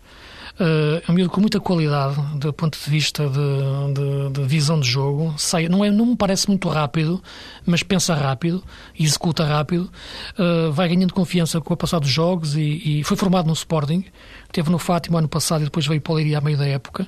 Uh, 0.59 1.01
é 1.07 1.09
um 1.09 1.13
miúdo 1.13 1.29
com 1.29 1.39
muita 1.39 1.57
qualidade 1.57 2.19
do 2.35 2.51
ponto 2.51 2.77
de 2.77 2.89
vista 2.89 3.29
de, 3.29 3.93
de, 3.93 4.29
de, 4.41 4.43
visão 4.45 4.77
de 4.77 4.85
jogo. 4.85 5.33
Sai, 5.37 5.69
não, 5.69 5.85
é, 5.85 5.89
não 5.89 6.07
me 6.07 6.17
parece 6.17 6.49
muito 6.49 6.67
rápido, 6.67 7.23
mas 7.65 7.81
pensa 7.81 8.13
rápido, 8.13 8.61
executa 8.99 9.45
rápido, 9.45 9.89
uh, 10.37 10.69
vai 10.73 10.89
ganhando 10.89 11.13
confiança 11.13 11.61
com 11.61 11.73
o 11.73 11.77
passar 11.77 11.99
dos 11.99 12.09
jogos 12.09 12.57
e, 12.57 12.99
e, 12.99 13.03
foi 13.05 13.15
formado 13.15 13.47
no 13.47 13.53
Sporting. 13.53 14.03
Teve 14.51 14.69
no 14.69 14.77
Fátima 14.77 15.19
ano 15.19 15.29
passado 15.29 15.61
e 15.61 15.63
depois 15.63 15.87
veio 15.87 16.01
para 16.01 16.11
o 16.11 16.15
Leiria 16.15 16.39
à 16.39 16.41
meio 16.41 16.57
da 16.57 16.67
época. 16.67 17.07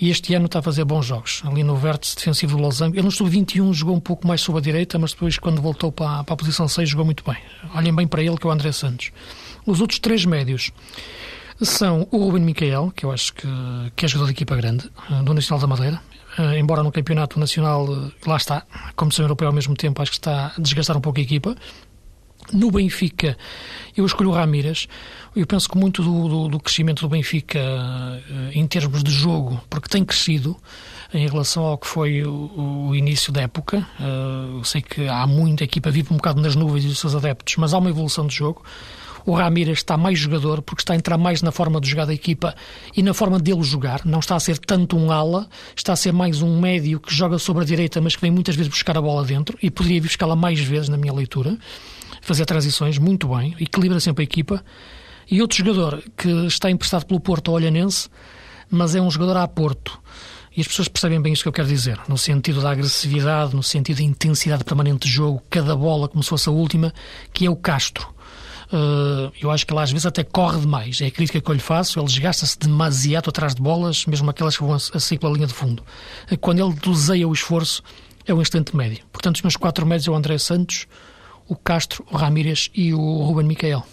E 0.00 0.08
este 0.08 0.32
ano 0.34 0.46
está 0.46 0.60
a 0.60 0.62
fazer 0.62 0.84
bons 0.84 1.04
jogos. 1.04 1.42
Ali 1.44 1.64
no 1.64 1.74
vértice 1.74 2.14
defensivo 2.14 2.56
do 2.56 2.62
Losango. 2.62 2.94
Ele 2.94 3.02
no 3.02 3.10
sub-21 3.10 3.72
jogou 3.72 3.96
um 3.96 4.00
pouco 4.00 4.28
mais 4.28 4.42
sobre 4.42 4.60
a 4.60 4.62
direita, 4.62 4.96
mas 4.96 5.12
depois, 5.12 5.38
quando 5.38 5.60
voltou 5.60 5.90
para, 5.90 6.20
a, 6.20 6.24
para 6.24 6.34
a 6.34 6.36
posição 6.36 6.68
6, 6.68 6.88
jogou 6.88 7.04
muito 7.04 7.24
bem. 7.24 7.38
Olhem 7.74 7.92
bem 7.92 8.06
para 8.06 8.22
ele, 8.22 8.36
que 8.36 8.46
é 8.46 8.48
o 8.48 8.52
André 8.52 8.70
Santos. 8.70 9.10
Os 9.66 9.80
outros 9.80 9.98
três 9.98 10.24
médios 10.24 10.70
são 11.60 12.06
o 12.10 12.18
Ruben 12.18 12.42
Micael, 12.42 12.92
que 12.94 13.04
eu 13.04 13.12
acho 13.12 13.32
que, 13.34 13.46
que 13.94 14.04
é 14.04 14.08
jogador 14.08 14.26
de 14.26 14.32
equipa 14.32 14.56
grande, 14.56 14.90
eh, 15.10 15.22
do 15.22 15.34
Nacional 15.34 15.60
da 15.60 15.66
Madeira. 15.66 16.00
Uh, 16.38 16.54
embora 16.54 16.82
no 16.82 16.90
campeonato 16.90 17.38
nacional, 17.38 17.84
uh, 17.84 18.10
lá 18.26 18.36
está, 18.36 18.62
Comissão 18.96 19.24
Europeia 19.24 19.48
ao 19.48 19.52
mesmo 19.52 19.74
tempo, 19.74 20.00
acho 20.00 20.12
que 20.12 20.16
está 20.16 20.52
a 20.56 20.60
desgastar 20.60 20.96
um 20.96 21.00
pouco 21.00 21.18
a 21.18 21.22
equipa. 21.22 21.54
No 22.52 22.70
Benfica, 22.70 23.36
eu 23.96 24.04
escolho 24.04 24.30
o 24.30 24.32
Ramírez. 24.32 24.88
Eu 25.36 25.46
penso 25.46 25.68
que 25.68 25.76
muito 25.76 26.02
do, 26.02 26.28
do, 26.28 26.48
do 26.48 26.60
crescimento 26.60 27.02
do 27.02 27.08
Benfica 27.08 27.60
em 28.52 28.66
termos 28.66 29.04
de 29.04 29.12
jogo, 29.12 29.62
porque 29.70 29.88
tem 29.88 30.04
crescido 30.04 30.56
em 31.14 31.28
relação 31.28 31.62
ao 31.64 31.78
que 31.78 31.86
foi 31.86 32.24
o, 32.24 32.88
o 32.88 32.96
início 32.96 33.32
da 33.32 33.42
época. 33.42 33.86
eu 34.56 34.64
sei 34.64 34.82
que 34.82 35.06
há 35.06 35.24
muita 35.24 35.62
equipa 35.62 35.88
vive 35.90 36.12
um 36.12 36.16
bocado 36.16 36.42
nas 36.42 36.56
nuvens 36.56 36.84
dos 36.84 36.98
seus 36.98 37.14
adeptos, 37.14 37.54
mas 37.58 37.72
há 37.72 37.78
uma 37.78 37.90
evolução 37.90 38.26
de 38.26 38.34
jogo. 38.34 38.64
O 39.24 39.34
Ramírez 39.34 39.78
está 39.78 39.96
mais 39.96 40.18
jogador 40.18 40.62
porque 40.62 40.82
está 40.82 40.92
a 40.92 40.96
entrar 40.96 41.18
mais 41.18 41.42
na 41.42 41.52
forma 41.52 41.80
de 41.80 41.88
jogar 41.88 42.06
da 42.06 42.14
equipa 42.14 42.54
e 42.96 43.02
na 43.02 43.12
forma 43.12 43.38
dele 43.38 43.62
jogar. 43.62 44.04
Não 44.04 44.20
está 44.20 44.36
a 44.36 44.40
ser 44.40 44.58
tanto 44.58 44.96
um 44.96 45.10
ala, 45.10 45.48
está 45.76 45.92
a 45.92 45.96
ser 45.96 46.12
mais 46.12 46.42
um 46.42 46.60
médio 46.60 47.00
que 47.00 47.14
joga 47.14 47.38
sobre 47.38 47.62
a 47.62 47.66
direita, 47.66 48.00
mas 48.00 48.14
que 48.14 48.22
vem 48.22 48.30
muitas 48.30 48.56
vezes 48.56 48.70
buscar 48.70 48.96
a 48.96 49.02
bola 49.02 49.24
dentro 49.24 49.58
e 49.62 49.70
poderia 49.70 50.00
vir 50.00 50.08
buscá-la 50.08 50.36
mais 50.36 50.60
vezes, 50.60 50.88
na 50.88 50.96
minha 50.96 51.12
leitura. 51.12 51.56
Fazer 52.20 52.44
transições 52.44 52.98
muito 52.98 53.28
bem, 53.28 53.54
equilibra 53.58 53.98
sempre 53.98 54.22
a 54.22 54.24
equipa. 54.24 54.64
E 55.30 55.40
outro 55.40 55.56
jogador 55.56 56.02
que 56.16 56.28
está 56.46 56.70
emprestado 56.70 57.06
pelo 57.06 57.18
Porto 57.20 57.50
ao 57.50 57.56
Olhanense, 57.56 58.08
mas 58.70 58.94
é 58.94 59.00
um 59.00 59.10
jogador 59.10 59.36
a 59.38 59.48
Porto. 59.48 60.00
E 60.54 60.60
as 60.60 60.68
pessoas 60.68 60.88
percebem 60.88 61.20
bem 61.20 61.32
isto 61.32 61.42
que 61.42 61.48
eu 61.48 61.52
quero 61.52 61.68
dizer, 61.68 61.98
no 62.06 62.18
sentido 62.18 62.60
da 62.60 62.70
agressividade, 62.70 63.56
no 63.56 63.62
sentido 63.62 63.96
da 63.96 64.02
intensidade 64.02 64.64
permanente 64.64 65.06
de 65.08 65.12
jogo, 65.14 65.42
cada 65.48 65.74
bola 65.74 66.08
como 66.08 66.22
se 66.22 66.28
fosse 66.28 66.48
a 66.48 66.52
última, 66.52 66.92
que 67.32 67.46
é 67.46 67.50
o 67.50 67.56
Castro. 67.56 68.11
Uh, 68.72 69.30
eu 69.40 69.50
acho 69.50 69.66
que 69.66 69.72
ele 69.72 69.80
às 69.80 69.90
vezes 69.92 70.06
até 70.06 70.24
corre 70.24 70.60
demais. 70.60 71.00
É 71.00 71.06
a 71.06 71.10
crítica 71.10 71.40
que 71.40 71.50
eu 71.50 71.54
lhe 71.54 71.60
faço. 71.60 71.98
Ele 71.98 72.06
desgasta-se 72.06 72.58
demasiado 72.58 73.28
atrás 73.28 73.54
de 73.54 73.60
bolas, 73.60 74.06
mesmo 74.06 74.30
aquelas 74.30 74.56
que 74.56 74.62
vão 74.62 74.74
a 74.74 74.78
sair 74.78 75.18
pela 75.18 75.34
linha 75.34 75.46
de 75.46 75.54
fundo. 75.54 75.82
Uh, 76.30 76.38
quando 76.38 76.60
ele 76.60 76.74
doseia 76.74 77.28
o 77.28 77.32
esforço, 77.32 77.82
é 78.26 78.32
o 78.32 78.40
instante 78.40 78.74
médio. 78.74 79.04
Portanto, 79.12 79.36
os 79.36 79.42
meus 79.42 79.56
quatro 79.56 79.84
médios 79.84 80.08
é 80.08 80.10
o 80.10 80.14
André 80.14 80.38
Santos, 80.38 80.86
o 81.46 81.54
Castro, 81.56 82.04
o 82.10 82.16
Ramírez 82.16 82.70
e 82.74 82.94
o 82.94 83.22
Ruben 83.22 83.46
Micael. 83.46 83.84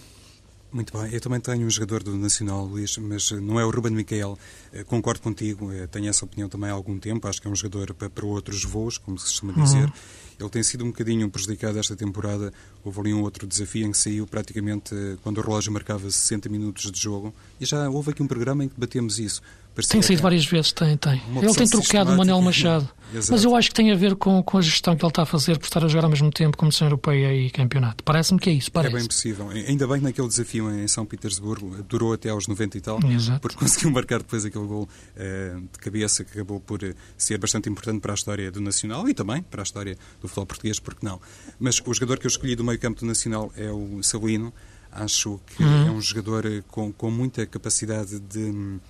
Muito 0.72 0.96
bem, 0.96 1.12
eu 1.12 1.20
também 1.20 1.40
tenho 1.40 1.66
um 1.66 1.70
jogador 1.70 2.02
do 2.02 2.16
Nacional, 2.16 2.64
Luís, 2.64 2.96
mas 2.98 3.32
não 3.32 3.58
é 3.58 3.64
o 3.64 3.70
Ruben 3.70 3.92
Micael. 3.92 4.38
Eh, 4.72 4.84
concordo 4.84 5.20
contigo, 5.20 5.68
tenho 5.90 6.08
essa 6.08 6.24
opinião 6.24 6.48
também 6.48 6.70
há 6.70 6.72
algum 6.72 6.96
tempo. 6.96 7.26
Acho 7.26 7.42
que 7.42 7.48
é 7.48 7.50
um 7.50 7.56
jogador 7.56 7.92
para 7.92 8.24
outros 8.24 8.64
voos, 8.64 8.96
como 8.96 9.18
se 9.18 9.24
costuma 9.24 9.52
dizer. 9.52 9.84
Uhum. 9.84 9.92
Ele 10.38 10.48
tem 10.48 10.62
sido 10.62 10.84
um 10.84 10.88
bocadinho 10.88 11.28
prejudicado 11.28 11.78
esta 11.78 11.94
temporada. 11.94 12.52
Houve 12.82 13.00
ali 13.00 13.12
um 13.12 13.22
outro 13.22 13.46
desafio 13.46 13.86
em 13.86 13.92
que 13.92 13.98
saiu 13.98 14.26
praticamente 14.26 14.94
quando 15.22 15.38
o 15.38 15.42
relógio 15.42 15.70
marcava 15.70 16.10
60 16.10 16.48
minutos 16.48 16.90
de 16.90 16.98
jogo. 16.98 17.34
E 17.60 17.66
já 17.66 17.90
houve 17.90 18.12
aqui 18.12 18.22
um 18.22 18.26
programa 18.26 18.64
em 18.64 18.68
que 18.68 18.74
debatemos 18.74 19.18
isso. 19.18 19.42
Tem 19.88 20.02
saído 20.02 20.22
várias 20.22 20.44
vezes, 20.44 20.72
tem, 20.72 20.96
tem. 20.96 21.22
Ele 21.36 21.54
tem 21.54 21.68
trocado 21.68 22.12
o 22.12 22.16
Manuel 22.16 22.40
Machado. 22.42 22.88
Mas 23.12 23.44
eu 23.44 23.56
acho 23.56 23.68
que 23.68 23.74
tem 23.74 23.90
a 23.90 23.96
ver 23.96 24.14
com, 24.14 24.42
com 24.42 24.58
a 24.58 24.62
gestão 24.62 24.96
que 24.96 25.04
ele 25.04 25.10
está 25.10 25.22
a 25.22 25.26
fazer 25.26 25.58
por 25.58 25.64
estar 25.64 25.84
a 25.84 25.88
jogar 25.88 26.04
ao 26.04 26.10
mesmo 26.10 26.30
tempo 26.30 26.56
Comissão 26.56 26.86
Europeia 26.86 27.34
e 27.34 27.50
Campeonato. 27.50 28.04
Parece-me 28.04 28.38
que 28.38 28.48
é 28.50 28.52
isso, 28.52 28.70
parece. 28.70 28.94
É 28.94 28.98
bem 28.98 29.06
possível. 29.06 29.48
Ainda 29.50 29.86
bem 29.86 29.98
que 29.98 30.04
naquele 30.04 30.28
desafio 30.28 30.70
em 30.70 30.86
São 30.86 31.04
Petersburgo 31.04 31.82
durou 31.88 32.12
até 32.12 32.28
aos 32.28 32.46
90 32.46 32.78
e 32.78 32.80
tal, 32.80 33.00
Exato. 33.04 33.40
porque 33.40 33.56
conseguiu 33.58 33.90
marcar 33.90 34.18
depois 34.18 34.44
aquele 34.44 34.66
gol 34.66 34.84
uh, 34.84 35.60
de 35.60 35.78
cabeça 35.78 36.24
que 36.24 36.32
acabou 36.32 36.60
por 36.60 36.82
eh, 36.84 36.94
ser 37.16 37.38
bastante 37.38 37.68
importante 37.68 38.00
para 38.00 38.12
a 38.12 38.14
história 38.14 38.50
do 38.50 38.60
Nacional 38.60 39.08
e 39.08 39.14
também 39.14 39.42
para 39.42 39.62
a 39.62 39.64
história 39.64 39.96
do 40.20 40.28
futebol 40.28 40.46
português, 40.46 40.78
porque 40.78 41.04
não. 41.04 41.20
Mas 41.58 41.80
o 41.84 41.92
jogador 41.92 42.18
que 42.18 42.26
eu 42.26 42.30
escolhi 42.30 42.54
do 42.54 42.62
meio 42.62 42.78
campo 42.78 43.00
do 43.00 43.06
Nacional 43.06 43.52
é 43.56 43.70
o 43.70 44.02
Salino. 44.02 44.52
Acho 44.92 45.40
que 45.46 45.62
uhum. 45.62 45.86
é 45.86 45.90
um 45.90 46.00
jogador 46.00 46.46
eh, 46.46 46.62
com, 46.68 46.92
com 46.92 47.10
muita 47.10 47.46
capacidade 47.46 48.18
de 48.18 48.80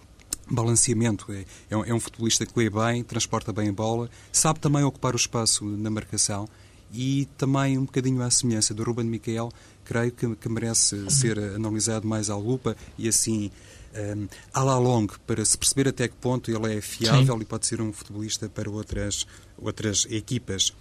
balanceamento. 0.50 1.32
É, 1.32 1.44
é, 1.70 1.76
um, 1.76 1.84
é 1.84 1.94
um 1.94 2.00
futebolista 2.00 2.44
que 2.44 2.52
lê 2.58 2.68
bem, 2.68 3.02
transporta 3.04 3.52
bem 3.52 3.68
a 3.68 3.72
bola, 3.72 4.10
sabe 4.32 4.60
também 4.60 4.82
ocupar 4.82 5.14
o 5.14 5.16
espaço 5.16 5.64
na 5.64 5.90
marcação 5.90 6.48
e 6.92 7.28
também 7.36 7.78
um 7.78 7.84
bocadinho 7.84 8.22
à 8.22 8.30
semelhança 8.30 8.74
do 8.74 8.82
Ruben 8.82 9.06
Miquel, 9.06 9.50
creio 9.84 10.12
que, 10.12 10.34
que 10.36 10.48
merece 10.48 11.08
ser 11.10 11.38
analisado 11.38 12.06
mais 12.06 12.30
à 12.30 12.36
lupa 12.36 12.76
e 12.98 13.08
assim 13.08 13.50
um, 13.94 14.28
à 14.52 14.62
la 14.62 14.78
longue, 14.78 15.14
para 15.26 15.44
se 15.44 15.56
perceber 15.56 15.88
até 15.88 16.08
que 16.08 16.14
ponto 16.16 16.50
ele 16.50 16.76
é 16.76 16.80
fiável 16.80 17.36
Sim. 17.36 17.42
e 17.42 17.44
pode 17.44 17.66
ser 17.66 17.80
um 17.80 17.92
futebolista 17.92 18.48
para 18.48 18.70
outras, 18.70 19.26
outras 19.58 20.06
equipas. 20.10 20.72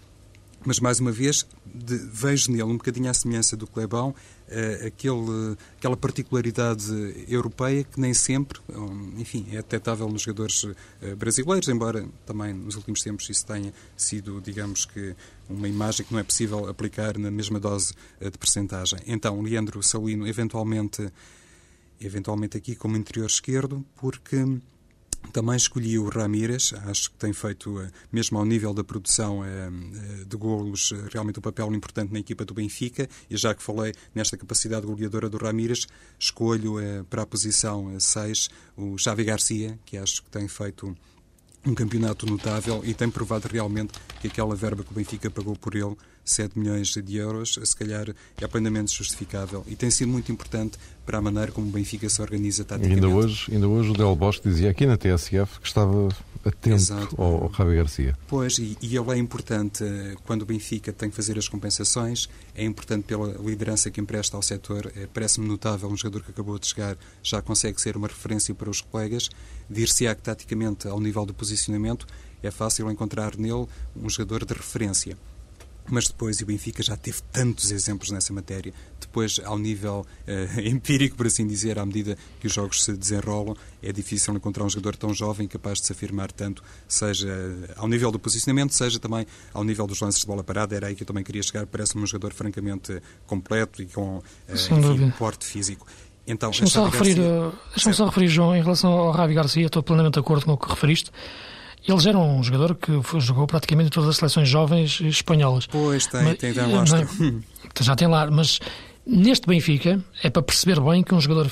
Mas, 0.66 0.80
mais 0.80 1.00
uma 1.00 1.12
vez, 1.12 1.48
de, 1.66 1.98
vejo 1.98 2.52
nele 2.52 2.64
um 2.64 2.78
bocadinho 2.78 3.10
à 3.10 3.14
semelhança 3.14 3.56
do 3.56 3.66
Clebão, 3.66 4.10
uh, 4.10 4.88
aquele, 4.88 5.58
aquela 5.78 5.96
particularidade 5.96 6.86
europeia 7.28 7.84
que 7.84 8.00
nem 8.00 8.14
sempre, 8.14 8.60
um, 8.70 9.14
enfim, 9.18 9.48
é 9.52 9.58
detectável 9.58 10.10
nos 10.10 10.22
jogadores 10.22 10.64
uh, 10.64 10.76
brasileiros, 11.18 11.68
embora 11.70 12.06
também 12.26 12.54
nos 12.54 12.76
últimos 12.76 13.02
tempos 13.02 13.30
isso 13.30 13.46
tenha 13.46 13.74
sido, 13.96 14.42
digamos 14.42 14.86
que, 14.86 15.16
uma 15.50 15.68
imagem 15.68 16.06
que 16.06 16.14
não 16.14 16.20
é 16.20 16.24
possível 16.24 16.68
aplicar 16.68 17.18
na 17.18 17.32
mesma 17.32 17.60
dose 17.60 17.94
uh, 18.22 18.30
de 18.30 18.38
percentagem. 18.38 19.00
Então, 19.08 19.42
Leandro 19.42 19.82
Salino, 19.82 20.28
eventualmente, 20.28 21.10
eventualmente 22.02 22.58
aqui 22.58 22.76
como 22.76 22.98
interior 22.98 23.28
esquerdo, 23.28 23.86
porque 23.96 24.46
Também 25.32 25.56
escolhi 25.56 26.00
o 26.00 26.10
Ramírez, 26.10 26.74
acho 26.88 27.12
que 27.12 27.18
tem 27.18 27.32
feito, 27.34 27.80
eh, 27.80 27.92
mesmo 28.12 28.40
ao 28.40 28.46
nível 28.46 28.74
da 28.74 28.84
produção 28.84 29.46
eh, 29.46 29.48
eh, 29.50 30.26
de 30.26 30.36
golos, 30.36 30.92
realmente 31.12 31.38
um 31.38 31.42
papel 31.42 31.74
importante 31.74 32.12
na 32.12 32.20
equipa 32.20 32.44
do 32.44 32.54
Benfica. 32.54 33.08
E 33.30 33.38
já 33.38 33.54
que 33.54 33.62
falei 33.62 33.94
nesta 34.14 34.36
capacidade 34.36 34.88
goleadora 34.88 35.30
do 35.30 35.38
Ramírez, 35.38 35.88
escolho 36.18 36.78
para 37.10 37.22
a 37.22 37.26
posição 37.26 38.00
6 38.00 38.50
o 38.76 38.98
Xavi 38.98 39.24
Garcia, 39.24 39.80
que 39.86 39.98
acho 39.98 40.24
que 40.24 40.30
tem 40.30 40.48
feito 40.48 40.96
um 41.66 41.76
campeonato 41.76 42.26
notável 42.26 42.82
e 42.84 42.94
tem 42.94 43.10
provado 43.10 43.48
realmente 43.48 43.94
que 44.22 44.28
aquela 44.28 44.56
verba 44.56 44.84
que 44.84 44.92
o 44.92 44.96
Benfica 44.96 45.30
pagou 45.30 45.56
por 45.56 45.76
ele 45.76 45.96
7 46.30 46.58
milhões 46.58 46.90
de 46.90 47.18
euros, 47.18 47.60
se 47.64 47.76
calhar 47.76 48.14
é 48.40 48.48
plenamente 48.48 48.96
justificável 48.96 49.64
e 49.68 49.76
tem 49.76 49.90
sido 49.90 50.10
muito 50.10 50.32
importante 50.32 50.78
para 51.06 51.18
a 51.18 51.22
maneira 51.22 51.52
como 51.52 51.68
o 51.68 51.72
Benfica 51.72 52.08
se 52.08 52.22
organiza 52.22 52.64
taticamente. 52.64 53.04
Ainda 53.04 53.16
hoje, 53.16 53.52
ainda 53.52 53.68
hoje 53.68 53.90
o 53.90 53.94
Del 53.94 54.16
Bosque 54.16 54.48
dizia 54.48 54.70
aqui 54.70 54.86
na 54.86 54.96
TSF 54.96 55.60
que 55.60 55.68
estava 55.68 56.10
atento 56.46 56.76
Exato. 56.76 57.22
ao, 57.22 57.44
ao 57.44 57.54
Javi 57.54 57.76
Garcia. 57.76 58.18
Pois, 58.28 58.58
e, 58.60 58.78
e 58.82 58.96
ele 58.96 59.12
é 59.12 59.18
importante 59.18 59.84
eh, 59.84 60.16
quando 60.26 60.44
o 60.44 60.46
Benfica 60.46 60.94
tem 60.94 61.10
que 61.10 61.16
fazer 61.16 61.38
as 61.38 61.48
compensações, 61.48 62.30
é 62.56 62.64
importante 62.64 63.04
pela 63.04 63.34
liderança 63.40 63.92
que 63.92 64.00
empresta 64.00 64.38
ao 64.38 64.44
setor, 64.44 64.92
é, 64.96 65.08
parece-me 65.08 65.48
notável, 65.48 65.90
um 65.90 65.98
jogador 65.98 66.24
que 66.24 66.32
acabou 66.32 66.58
de 66.58 66.68
chegar 66.68 66.98
já 67.22 67.42
consegue 67.42 67.82
ser 67.82 67.98
uma 67.98 68.08
referência 68.08 68.54
para 68.56 68.70
os 68.70 68.82
colegas, 68.82 69.30
dir-se-á 69.70 70.16
que 70.16 70.22
taticamente, 70.22 70.88
ao 70.88 71.00
nível 71.00 71.26
do 71.26 71.34
posicionamento, 71.34 72.06
é 72.42 72.52
fácil 72.52 72.90
encontrar 72.90 73.36
nele 73.36 73.68
um 73.96 74.10
jogador 74.10 74.46
de 74.46 74.54
referência. 74.54 75.18
Mas 75.90 76.08
depois, 76.08 76.40
e 76.40 76.44
o 76.44 76.46
Benfica 76.46 76.84
já 76.84 76.96
teve 76.96 77.20
tantos 77.32 77.72
exemplos 77.72 78.12
nessa 78.12 78.32
matéria, 78.32 78.74
depois, 79.00 79.40
ao 79.44 79.58
nível 79.58 80.06
uh, 80.28 80.62
empírico, 80.62 81.16
por 81.16 81.26
assim 81.26 81.48
dizer, 81.48 81.80
à 81.80 81.86
medida 81.86 82.18
que 82.40 82.48
os 82.48 82.54
jogos 82.54 82.84
se 82.84 82.94
desenrolam, 82.94 83.56
é 83.82 83.92
difícil 83.92 84.34
encontrar 84.36 84.64
um 84.64 84.70
jogador 84.70 84.96
tão 84.96 85.14
jovem 85.14 85.48
capaz 85.48 85.80
de 85.80 85.88
se 85.88 85.92
afirmar 85.92 86.32
tanto, 86.32 86.64
seja 86.88 87.28
ao 87.76 87.88
nível 87.88 88.12
do 88.12 88.20
posicionamento, 88.20 88.74
seja 88.74 89.00
também 89.00 89.26
ao 89.54 89.64
nível 89.64 89.88
dos 89.88 90.00
lances 90.00 90.22
de 90.22 90.28
bola 90.28 90.44
parada. 90.44 90.76
Era 90.76 90.88
aí 90.88 90.96
que 90.96 91.04
eu 91.04 91.08
também 91.08 91.24
queria 91.24 91.42
chegar. 91.42 91.66
Parece-me 91.66 92.04
um 92.04 92.08
jogador 92.08 92.34
francamente 92.34 93.02
completo 93.26 93.82
e 93.82 93.88
com 93.88 94.18
uh, 94.18 94.24
enfim, 94.50 95.12
porte 95.18 95.46
físico. 95.46 95.88
Então, 96.28 96.52
Deixa-me 96.52 96.70
só, 96.70 96.86
referir, 96.86 97.16
Garcia... 97.16 97.60
deixa 97.74 97.94
só 97.94 98.06
referir, 98.06 98.28
João, 98.28 98.56
em 98.56 98.62
relação 98.62 98.92
ao 98.92 99.12
Ravi 99.12 99.34
Garcia, 99.34 99.66
estou 99.66 99.82
plenamente 99.82 100.14
de 100.14 100.20
acordo 100.20 100.46
com 100.46 100.54
o 100.54 100.58
que 100.58 100.70
referiste. 100.70 101.12
Ele 101.88 102.00
já 102.00 102.10
era 102.10 102.20
um 102.20 102.44
jogador 102.44 102.76
que 102.76 102.92
jogou 103.20 103.48
praticamente 103.48 103.90
todas 103.90 104.10
as 104.10 104.18
seleções 104.18 104.48
jovens 104.48 105.00
espanholas. 105.02 105.66
Pois, 105.66 106.06
tem, 106.08 106.24
mas, 106.24 106.38
tem, 106.38 106.54
tem 106.54 106.72
lastro. 106.72 107.44
Já 107.82 107.96
tem 107.96 108.08
lá, 108.08 108.30
mas 108.30 108.60
neste 109.06 109.48
Benfica 109.48 110.04
é 110.22 110.30
para 110.30 110.42
perceber 110.42 110.80
bem 110.82 111.04
que 111.04 111.16
um 111.16 111.22
jogador 111.22 111.50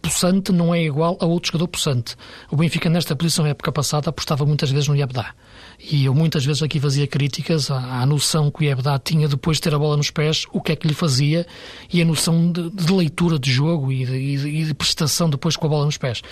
possante 0.00 0.52
não 0.52 0.74
é 0.74 0.82
igual 0.82 1.16
a 1.20 1.26
outro 1.26 1.48
jogador 1.48 1.68
possante. 1.68 2.16
O 2.50 2.56
Benfica, 2.56 2.88
nesta 2.88 3.14
posição, 3.16 3.44
na 3.44 3.50
época 3.50 3.72
passada, 3.72 4.10
apostava 4.10 4.46
muitas 4.46 4.70
vezes 4.70 4.88
no 4.88 4.96
Iabdá. 4.96 5.34
E 5.78 6.04
eu 6.04 6.14
muitas 6.14 6.44
vezes 6.44 6.62
aqui 6.62 6.80
fazia 6.80 7.06
críticas 7.06 7.70
à, 7.70 8.00
à 8.00 8.06
noção 8.06 8.50
que 8.50 8.60
o 8.60 8.64
Iabdá 8.64 8.98
tinha 8.98 9.28
depois 9.28 9.58
de 9.58 9.62
ter 9.62 9.74
a 9.74 9.78
bola 9.78 9.96
nos 9.96 10.10
pés, 10.10 10.46
o 10.52 10.60
que 10.60 10.72
é 10.72 10.76
que 10.76 10.86
lhe 10.86 10.94
fazia, 10.94 11.46
e 11.92 12.00
a 12.00 12.04
noção 12.04 12.50
de, 12.50 12.70
de 12.70 12.92
leitura 12.92 13.38
de 13.38 13.50
jogo 13.50 13.92
e 13.92 13.98
e 13.98 14.36
de, 14.36 14.48
e 14.48 14.64
de 14.64 14.74
prestação 14.74 15.28
depois 15.28 15.56
com 15.56 15.66
a 15.66 15.70
bola 15.70 15.84
nos 15.84 15.98
pés 15.98 16.22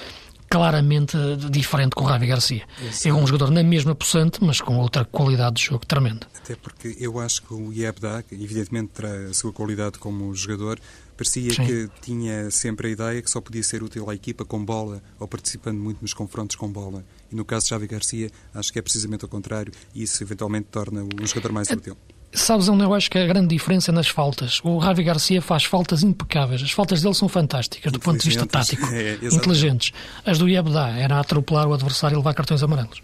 claramente 0.49 1.17
diferente 1.51 1.95
com 1.95 2.05
o 2.05 2.07
Ravi 2.07 2.27
Garcia. 2.27 2.63
É 3.05 3.13
um 3.13 3.27
jogador 3.27 3.51
na 3.51 3.63
mesma 3.63 3.95
possante, 3.95 4.43
mas 4.43 4.61
com 4.61 4.79
outra 4.79 5.05
qualidade 5.05 5.57
de 5.57 5.65
jogo 5.65 5.85
tremenda. 5.87 6.27
Até 6.37 6.55
porque 6.57 6.97
eu 6.99 7.19
acho 7.19 7.43
que 7.43 7.55
o 7.55 7.73
Iebda, 7.73 8.25
evidentemente 8.31 8.93
terá 8.95 9.29
a 9.31 9.35
sua 9.35 9.53
qualidade 9.53 9.99
como 9.99 10.33
jogador, 10.35 10.79
parecia 11.17 11.53
Sim. 11.53 11.67
que 11.67 11.91
tinha 12.01 12.51
sempre 12.51 12.89
a 12.89 12.91
ideia 12.91 13.23
que 13.23 13.31
só 13.31 13.41
podia 13.41 13.63
ser 13.63 13.83
útil 13.83 14.09
à 14.09 14.15
equipa 14.15 14.45
com 14.45 14.65
bola 14.65 15.03
ou 15.19 15.27
participando 15.27 15.79
muito 15.79 16.01
nos 16.03 16.15
confrontos 16.15 16.57
com 16.57 16.71
bola. 16.71 17.05
E 17.31 17.35
no 17.35 17.45
caso 17.45 17.65
de 17.65 17.71
Javi 17.71 17.87
Garcia, 17.87 18.31
acho 18.55 18.73
que 18.73 18.79
é 18.79 18.83
precisamente 18.83 19.25
o 19.25 19.29
contrário 19.29 19.73
e 19.95 20.03
isso 20.03 20.23
eventualmente 20.23 20.69
torna 20.71 21.03
um 21.03 21.27
jogador 21.27 21.53
mais 21.53 21.69
útil. 21.71 21.97
Sabes 22.33 22.69
onde 22.69 22.85
eu 22.85 22.93
acho 22.93 23.11
que 23.11 23.17
é 23.17 23.25
a 23.25 23.27
grande 23.27 23.49
diferença 23.49 23.91
nas 23.91 24.09
faltas? 24.09 24.61
O 24.63 24.77
Ravi 24.79 25.03
Garcia 25.03 25.41
faz 25.41 25.65
faltas 25.65 26.03
impecáveis. 26.03 26.63
As 26.63 26.71
faltas 26.71 27.01
dele 27.01 27.15
são 27.15 27.29
fantásticas 27.29 27.91
do 27.91 27.99
ponto 27.99 28.19
de 28.19 28.29
vista 28.29 28.47
tático. 28.47 28.87
É, 28.97 29.19
inteligentes. 29.23 29.93
As 30.25 30.39
do 30.39 30.49
Iabda 30.49 30.89
era 30.91 31.19
atropelar 31.19 31.67
o 31.67 31.75
adversário 31.75 32.15
e 32.15 32.19
levar 32.19 32.35
cartões 32.35 32.63
amarelos. 32.63 33.03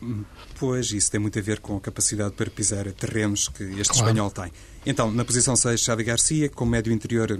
Pois, 0.58 0.92
isso 0.92 1.10
tem 1.10 1.20
muito 1.20 1.38
a 1.38 1.42
ver 1.42 1.60
com 1.60 1.76
a 1.76 1.80
capacidade 1.80 2.32
para 2.32 2.48
pisar 2.50 2.90
terrenos 2.92 3.48
que 3.48 3.64
este 3.64 3.92
claro. 3.92 4.08
espanhol 4.08 4.30
tem. 4.30 4.50
Então, 4.86 5.10
na 5.10 5.24
posição 5.24 5.56
6, 5.56 5.80
Xavi 5.80 6.04
Garcia, 6.04 6.48
com 6.48 6.64
médio 6.64 6.92
interior 6.92 7.38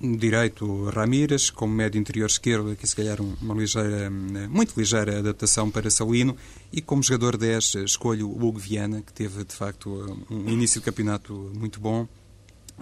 direito 0.00 0.90
Ramírez, 0.90 1.50
como 1.50 1.74
médio 1.74 1.98
interior 1.98 2.26
esquerdo, 2.26 2.70
aqui 2.70 2.86
se 2.86 2.94
calhar 2.94 3.18
uma 3.20 3.54
ligeira, 3.54 4.10
muito 4.10 4.78
ligeira 4.78 5.18
adaptação 5.18 5.70
para 5.70 5.90
Salino, 5.90 6.36
e 6.72 6.80
como 6.80 7.02
jogador 7.02 7.36
10 7.36 7.76
escolho 7.76 8.28
o 8.28 8.46
Hugo 8.46 8.58
Viana, 8.58 9.02
que 9.02 9.12
teve 9.12 9.44
de 9.44 9.54
facto 9.54 10.16
um 10.30 10.50
início 10.50 10.80
de 10.80 10.84
campeonato 10.84 11.50
muito 11.54 11.80
bom, 11.80 12.06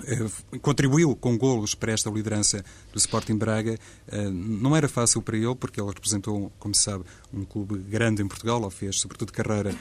eh, 0.03 0.59
contribuiu 0.61 1.15
com 1.15 1.39
golos 1.39 1.75
para 1.75 1.93
esta 1.93 2.11
liderança 2.11 2.65
do 2.93 2.99
Sporting 2.99 3.37
Braga. 3.37 3.79
Eh, 4.09 4.31
não 4.31 4.75
era 4.75 4.89
fácil 4.89 5.23
para 5.23 5.37
ele, 5.37 5.55
porque 5.55 5.81
ele 5.81 5.89
representou, 5.89 6.51
como 6.59 6.75
se 6.75 6.83
sabe, 6.83 7.05
um 7.33 7.45
clube 7.45 7.79
grande 7.79 8.21
em 8.21 8.27
Portugal, 8.27 8.61
ou 8.63 8.71
fez, 8.71 9.01
sobretudo, 9.01 9.33
carreira 9.33 9.75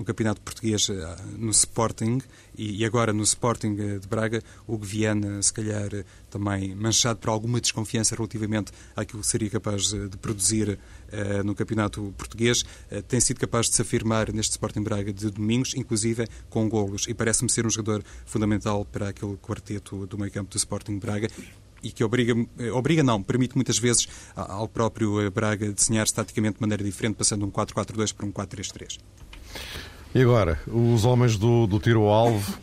no 0.00 0.04
Campeonato 0.04 0.40
Português 0.40 0.88
eh, 0.88 1.16
no 1.36 1.50
Sporting 1.50 2.20
e 2.56 2.84
agora 2.86 3.12
no 3.12 3.22
Sporting 3.22 3.76
eh, 3.78 3.98
de 3.98 4.08
Braga, 4.08 4.42
o 4.66 4.78
Viana, 4.78 5.42
se 5.42 5.52
calhar, 5.52 5.94
eh, 5.94 6.04
também 6.30 6.74
manchado 6.74 7.18
por 7.18 7.28
alguma 7.28 7.60
desconfiança 7.60 8.16
relativamente 8.16 8.72
àquilo 8.96 9.20
que 9.20 9.26
seria 9.26 9.50
capaz 9.50 9.88
de 9.88 10.16
produzir 10.18 10.78
no 11.44 11.56
Campeonato 11.56 12.14
Português, 12.16 12.64
tem 13.08 13.18
sido 13.18 13.40
capaz 13.40 13.68
de 13.68 13.74
se 13.74 13.82
afirmar 13.82 14.32
neste 14.32 14.52
Sporting 14.52 14.82
Braga 14.82 15.12
de 15.12 15.28
domingos, 15.28 15.74
inclusive 15.74 16.28
com 16.48 16.68
golos, 16.68 17.06
e 17.08 17.14
parece-me 17.14 17.50
ser 17.50 17.66
um 17.66 17.70
jogador 17.70 18.04
fundamental 18.24 18.84
para 18.84 19.08
aquele 19.08 19.36
quarteto 19.36 20.06
do 20.06 20.16
meio 20.16 20.30
campo 20.30 20.50
do 20.50 20.56
Sporting 20.56 21.00
Braga 21.00 21.28
e 21.82 21.90
que 21.90 22.04
obriga, 22.04 22.32
obriga 22.72 23.02
não, 23.02 23.20
permite 23.20 23.56
muitas 23.56 23.76
vezes 23.76 24.06
ao 24.36 24.68
próprio 24.68 25.28
Braga 25.32 25.72
desenhar-se 25.72 26.14
taticamente 26.14 26.54
de 26.54 26.60
maneira 26.60 26.84
diferente, 26.84 27.16
passando 27.16 27.44
um 27.44 27.50
4-4-2 27.50 28.14
para 28.14 28.26
um 28.26 28.32
4-3-3. 28.32 28.98
E 30.14 30.20
agora, 30.22 30.58
os 30.66 31.04
homens 31.04 31.36
do, 31.36 31.66
do 31.66 31.78
tiro 31.78 32.02
ao 32.02 32.12
alvo. 32.12 32.58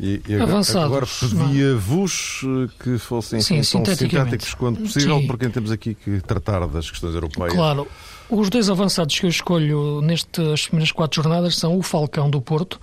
E, 0.00 0.20
e 0.26 0.34
agora, 0.34 0.84
agora 0.84 1.06
pedia-vos 1.06 2.40
eh, 2.44 2.68
que 2.82 2.98
fossem 2.98 3.40
Sim, 3.40 3.56
tão 3.56 3.84
sintéticos 3.84 4.54
quanto 4.54 4.80
possível, 4.80 5.20
Sim. 5.20 5.26
porque 5.26 5.48
temos 5.48 5.70
aqui 5.70 5.94
que 5.94 6.20
tratar 6.20 6.66
das 6.66 6.90
questões 6.90 7.14
europeias. 7.14 7.52
Claro. 7.52 7.86
Os 8.28 8.48
dois 8.48 8.70
avançados 8.70 9.18
que 9.18 9.26
eu 9.26 9.30
escolho 9.30 10.00
nestas 10.00 10.66
primeiras 10.66 10.90
quatro 10.90 11.22
jornadas 11.22 11.56
são 11.56 11.76
o 11.76 11.82
Falcão 11.82 12.30
do 12.30 12.40
Porto, 12.40 12.80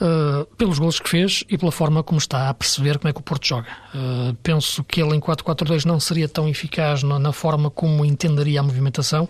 uh, 0.00 0.46
pelos 0.56 0.78
gols 0.78 0.98
que 0.98 1.08
fez 1.08 1.44
e 1.48 1.58
pela 1.58 1.70
forma 1.70 2.02
como 2.02 2.18
está 2.18 2.48
a 2.48 2.54
perceber 2.54 2.98
como 2.98 3.10
é 3.10 3.12
que 3.12 3.20
o 3.20 3.22
Porto 3.22 3.46
joga. 3.46 3.68
Uh, 3.94 4.34
penso 4.42 4.82
que 4.84 5.00
ele 5.00 5.14
em 5.14 5.20
4-4-2 5.20 5.84
não 5.84 6.00
seria 6.00 6.28
tão 6.28 6.48
eficaz 6.48 7.02
na, 7.02 7.18
na, 7.18 7.32
forma 7.32 7.70
como 7.70 8.04
entenderia 8.04 8.60
a 8.60 8.62
movimentação. 8.62 9.28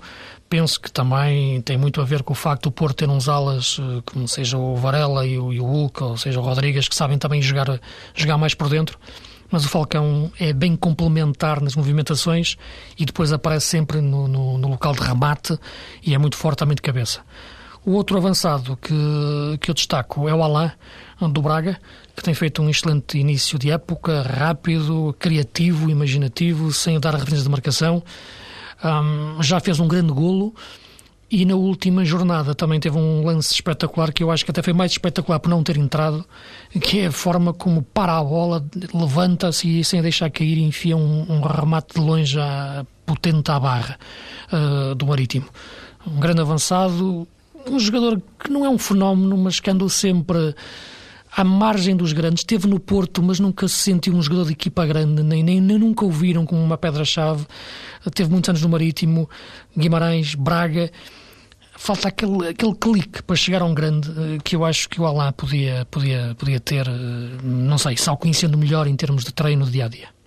Penso 0.48 0.80
que 0.80 0.90
também 0.90 1.60
tem 1.62 1.76
muito 1.76 2.00
a 2.00 2.04
ver 2.04 2.22
com 2.22 2.32
o 2.32 2.36
facto 2.36 2.64
do 2.64 2.72
Porto 2.72 2.96
ter 2.96 3.08
uns 3.08 3.28
alas, 3.28 3.78
uh, 3.78 4.02
como 4.04 4.26
seja 4.26 4.56
o 4.56 4.76
Varela 4.76 5.26
e 5.26 5.38
o, 5.38 5.52
e 5.52 5.60
o 5.60 5.64
Hulk, 5.64 6.02
ou 6.02 6.16
seja 6.16 6.40
o 6.40 6.42
Rodrigues, 6.42 6.88
que 6.88 6.94
sabem 6.94 7.18
também 7.18 7.42
jogar, 7.42 7.80
jogar 8.14 8.38
mais 8.38 8.54
por 8.54 8.68
dentro 8.68 8.98
mas 9.50 9.64
o 9.64 9.68
Falcão 9.68 10.30
é 10.38 10.52
bem 10.52 10.76
complementar 10.76 11.60
nas 11.60 11.74
movimentações 11.74 12.56
e 12.96 13.04
depois 13.04 13.32
aparece 13.32 13.66
sempre 13.66 14.00
no, 14.00 14.28
no, 14.28 14.56
no 14.56 14.68
local 14.68 14.92
de 14.94 15.00
remate 15.00 15.58
e 16.04 16.14
é 16.14 16.18
muito 16.18 16.36
forte 16.36 16.58
também 16.58 16.76
de 16.76 16.82
cabeça. 16.82 17.20
O 17.84 17.92
outro 17.92 18.18
avançado 18.18 18.76
que, 18.76 19.58
que 19.60 19.70
eu 19.70 19.74
destaco 19.74 20.28
é 20.28 20.34
o 20.34 20.42
Alain, 20.42 20.70
do 21.32 21.40
Braga, 21.40 21.78
que 22.14 22.22
tem 22.22 22.34
feito 22.34 22.60
um 22.62 22.68
excelente 22.68 23.18
início 23.18 23.58
de 23.58 23.70
época, 23.70 24.22
rápido, 24.22 25.14
criativo, 25.18 25.90
imaginativo, 25.90 26.72
sem 26.72 27.00
dar 27.00 27.14
referências 27.14 27.44
de 27.44 27.48
marcação. 27.48 28.02
Um, 28.84 29.42
já 29.42 29.60
fez 29.60 29.80
um 29.80 29.88
grande 29.88 30.12
golo 30.12 30.54
e 31.30 31.44
na 31.44 31.54
última 31.54 32.04
jornada 32.04 32.54
também 32.54 32.80
teve 32.80 32.98
um 32.98 33.24
lance 33.24 33.54
espetacular 33.54 34.12
que 34.12 34.22
eu 34.22 34.30
acho 34.30 34.44
que 34.44 34.50
até 34.50 34.62
foi 34.62 34.72
mais 34.72 34.92
espetacular 34.92 35.38
por 35.38 35.48
não 35.48 35.62
ter 35.62 35.76
entrado, 35.76 36.26
que 36.82 37.00
é 37.00 37.06
a 37.06 37.12
forma 37.12 37.54
como 37.54 37.82
para 37.82 38.18
a 38.18 38.24
bola, 38.24 38.64
levanta-se 38.92 39.80
e 39.80 39.84
sem 39.84 40.02
deixar 40.02 40.30
cair 40.30 40.58
enfia 40.58 40.96
um, 40.96 41.26
um 41.30 41.40
remate 41.40 41.94
de 41.94 42.00
longe 42.00 42.38
à, 42.38 42.84
potente 43.06 43.50
à 43.50 43.60
barra 43.60 43.98
uh, 44.52 44.94
do 44.94 45.06
Marítimo. 45.06 45.46
Um 46.06 46.18
grande 46.18 46.40
avançado, 46.40 47.28
um 47.70 47.78
jogador 47.78 48.20
que 48.38 48.50
não 48.50 48.64
é 48.64 48.68
um 48.68 48.78
fenómeno, 48.78 49.36
mas 49.36 49.60
que 49.60 49.70
andou 49.70 49.88
sempre 49.88 50.54
à 51.36 51.44
margem 51.44 51.96
dos 51.96 52.12
grandes. 52.12 52.40
Esteve 52.40 52.66
no 52.66 52.80
Porto, 52.80 53.22
mas 53.22 53.38
nunca 53.38 53.66
se 53.68 53.76
sentiu 53.76 54.14
um 54.14 54.22
jogador 54.22 54.46
de 54.46 54.52
equipa 54.52 54.84
grande, 54.86 55.22
nem, 55.22 55.42
nem, 55.42 55.60
nem 55.60 55.78
nunca 55.78 56.04
o 56.04 56.10
viram 56.10 56.44
como 56.44 56.62
uma 56.62 56.76
pedra-chave. 56.76 57.46
Teve 58.14 58.30
muitos 58.30 58.48
anos 58.48 58.62
no 58.62 58.68
Marítimo, 58.68 59.28
Guimarães, 59.76 60.34
Braga. 60.34 60.90
Falta 61.76 62.08
aquele, 62.08 62.48
aquele 62.48 62.74
clique 62.74 63.22
para 63.22 63.36
chegar 63.36 63.62
a 63.62 63.64
um 63.64 63.72
grande 63.72 64.10
eh, 64.10 64.38
que 64.44 64.54
eu 64.54 64.66
acho 64.66 64.86
que 64.86 65.00
o 65.00 65.06
Alain 65.06 65.32
podia, 65.32 65.86
podia, 65.90 66.34
podia 66.38 66.60
ter, 66.60 66.86
eh, 66.86 66.90
não 67.42 67.78
sei, 67.78 67.96
só 67.96 68.14
conhecendo 68.16 68.58
melhor 68.58 68.86
em 68.86 68.94
termos 68.94 69.24
de 69.24 69.32
treino 69.32 69.64
de 69.64 69.70
dia 69.70 69.86
a 69.86 69.88
dia. 69.88 70.19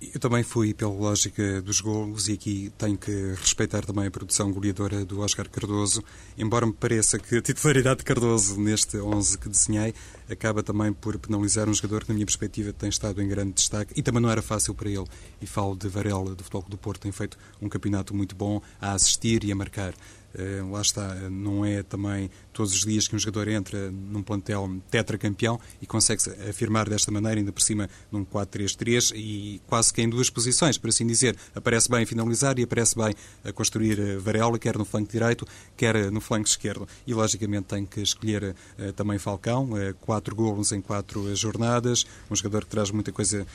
Eu 0.00 0.20
também 0.20 0.44
fui 0.44 0.72
pela 0.72 0.92
lógica 0.92 1.60
dos 1.60 1.80
golos 1.80 2.28
e 2.28 2.34
aqui 2.34 2.72
tenho 2.78 2.96
que 2.96 3.34
respeitar 3.36 3.84
também 3.84 4.06
a 4.06 4.10
produção 4.10 4.52
goleadora 4.52 5.04
do 5.04 5.20
Oscar 5.20 5.50
Cardoso, 5.50 6.04
embora 6.36 6.64
me 6.64 6.72
pareça 6.72 7.18
que 7.18 7.36
a 7.36 7.42
titularidade 7.42 7.98
de 7.98 8.04
Cardoso 8.04 8.60
neste 8.60 8.96
11 8.96 9.38
que 9.38 9.48
desenhei 9.48 9.92
acaba 10.30 10.62
também 10.62 10.92
por 10.92 11.18
penalizar 11.18 11.68
um 11.68 11.74
jogador 11.74 12.02
que, 12.02 12.08
na 12.08 12.14
minha 12.14 12.26
perspectiva, 12.26 12.72
tem 12.72 12.88
estado 12.88 13.20
em 13.22 13.28
grande 13.28 13.52
destaque 13.52 13.92
e 13.96 14.02
também 14.02 14.22
não 14.22 14.30
era 14.30 14.42
fácil 14.42 14.74
para 14.74 14.88
ele. 14.88 15.06
E 15.40 15.46
falo 15.46 15.76
de 15.76 15.88
Varela, 15.88 16.34
do 16.34 16.42
Futebol 16.42 16.68
do 16.68 16.78
Porto, 16.78 17.02
tem 17.02 17.12
feito 17.12 17.38
um 17.60 17.68
campeonato 17.68 18.14
muito 18.14 18.34
bom 18.34 18.60
a 18.80 18.92
assistir 18.92 19.44
e 19.44 19.52
a 19.52 19.54
marcar. 19.54 19.94
Eh, 20.34 20.62
lá 20.70 20.82
está, 20.82 21.14
não 21.30 21.64
é 21.64 21.82
também 21.82 22.30
todos 22.52 22.74
os 22.74 22.84
dias 22.84 23.08
que 23.08 23.16
um 23.16 23.18
jogador 23.18 23.48
entra 23.48 23.90
num 23.90 24.22
plantel 24.22 24.68
tetracampeão 24.90 25.58
e 25.80 25.86
consegue 25.86 26.22
se 26.22 26.30
afirmar 26.48 26.88
desta 26.88 27.10
maneira, 27.10 27.40
ainda 27.40 27.52
por 27.52 27.62
cima 27.62 27.88
num 28.10 28.24
4-3-3 28.24 29.12
e 29.16 29.60
quase 29.66 29.92
que 29.92 30.02
em 30.02 30.08
duas 30.08 30.28
posições, 30.28 30.76
por 30.76 30.90
assim 30.90 31.06
dizer. 31.06 31.36
Aparece 31.54 31.88
bem 31.88 32.02
a 32.02 32.06
finalizar 32.06 32.58
e 32.58 32.62
aparece 32.62 32.94
bem 32.96 33.14
a 33.42 33.52
construir 33.52 33.98
eh, 33.98 34.16
Varela, 34.18 34.58
quer 34.58 34.76
no 34.76 34.84
flanco 34.84 35.10
direito, 35.10 35.46
quer 35.76 36.10
no 36.10 36.20
flanco 36.20 36.48
esquerdo. 36.48 36.86
E 37.06 37.14
logicamente 37.14 37.66
tem 37.68 37.86
que 37.86 38.00
escolher 38.00 38.54
uh, 38.78 38.92
também 38.92 39.18
Falcão, 39.18 39.70
uh, 39.70 39.94
quatro 40.18 40.34
golos 40.34 40.72
em 40.72 40.80
quatro 40.80 41.34
jornadas, 41.36 42.04
um 42.28 42.34
jogador 42.34 42.64
que 42.64 42.70
traz 42.70 42.90
muita 42.90 43.12
coisa, 43.12 43.46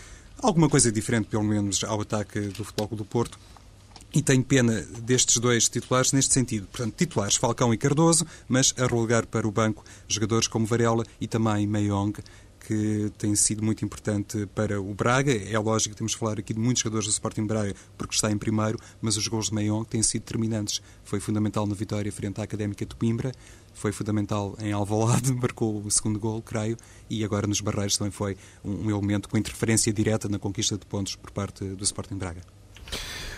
alguma 0.42 0.70
coisa 0.70 0.92
diferente, 0.92 1.28
pelo 1.28 1.44
menos, 1.44 1.84
ao 1.84 2.00
ataque 2.00 2.40
do 2.40 2.64
Futebol 2.64 2.98
do 2.98 3.04
Porto 3.04 3.38
e 4.14 4.22
tenho 4.22 4.44
pena 4.44 4.82
destes 5.02 5.38
dois 5.38 5.68
titulares 5.68 6.14
neste 6.14 6.34
sentido. 6.34 6.68
Portanto, 6.68 6.94
titulares 6.96 7.36
Falcão 7.36 7.74
e 7.74 7.78
Cardoso, 7.78 8.26
mas 8.48 8.74
a 8.78 8.86
relegar 8.86 9.26
para 9.26 9.46
o 9.46 9.52
banco 9.52 9.84
jogadores 10.08 10.48
como 10.48 10.66
Varela 10.66 11.04
e 11.20 11.28
também 11.28 11.68
Meiong, 11.68 12.14
que 12.66 13.12
tem 13.18 13.36
sido 13.36 13.62
muito 13.62 13.84
importante 13.84 14.48
para 14.56 14.80
o 14.80 14.94
Braga. 14.94 15.34
É 15.34 15.60
lógico 15.60 15.94
que 15.94 15.98
temos 15.98 16.14
de 16.14 16.18
falar 16.18 16.40
aqui 16.40 16.54
de 16.54 16.60
muitos 16.60 16.82
jogadores 16.82 17.08
do 17.08 17.12
Sporting 17.12 17.46
Braga, 17.46 17.76
porque 17.98 18.16
está 18.16 18.32
em 18.32 18.38
primeiro, 18.38 18.80
mas 19.02 19.18
os 19.18 19.28
gols 19.28 19.48
de 19.48 19.56
Meiong 19.56 19.84
têm 19.84 20.02
sido 20.02 20.22
determinantes. 20.22 20.82
Foi 21.04 21.20
fundamental 21.20 21.68
na 21.68 21.76
vitória 21.76 22.12
frente 22.12 22.40
à 22.40 22.44
Académica 22.46 22.86
de 22.86 22.96
Coimbra, 22.96 23.34
foi 23.74 23.92
fundamental 23.92 24.56
em 24.60 24.72
Alvalade, 24.72 25.34
marcou 25.36 25.82
o 25.82 25.92
segundo 25.92 26.20
gol, 26.20 26.42
creio, 26.42 26.78
e 27.10 27.24
agora 27.24 27.48
nos 27.48 27.62
Barreiros 27.62 27.98
também 27.98 28.12
foi 28.12 28.38
um 28.64 28.90
elemento 28.90 29.28
com 29.28 29.38
interferência 29.38 29.92
direta 29.92 30.30
na 30.30 30.40
conquista 30.40 30.78
de 30.78 30.86
pontos 30.86 31.16
por 31.16 31.32
parte 31.32 31.64
do 31.64 31.84
Sporting 31.84 32.16
Braga. 32.16 32.42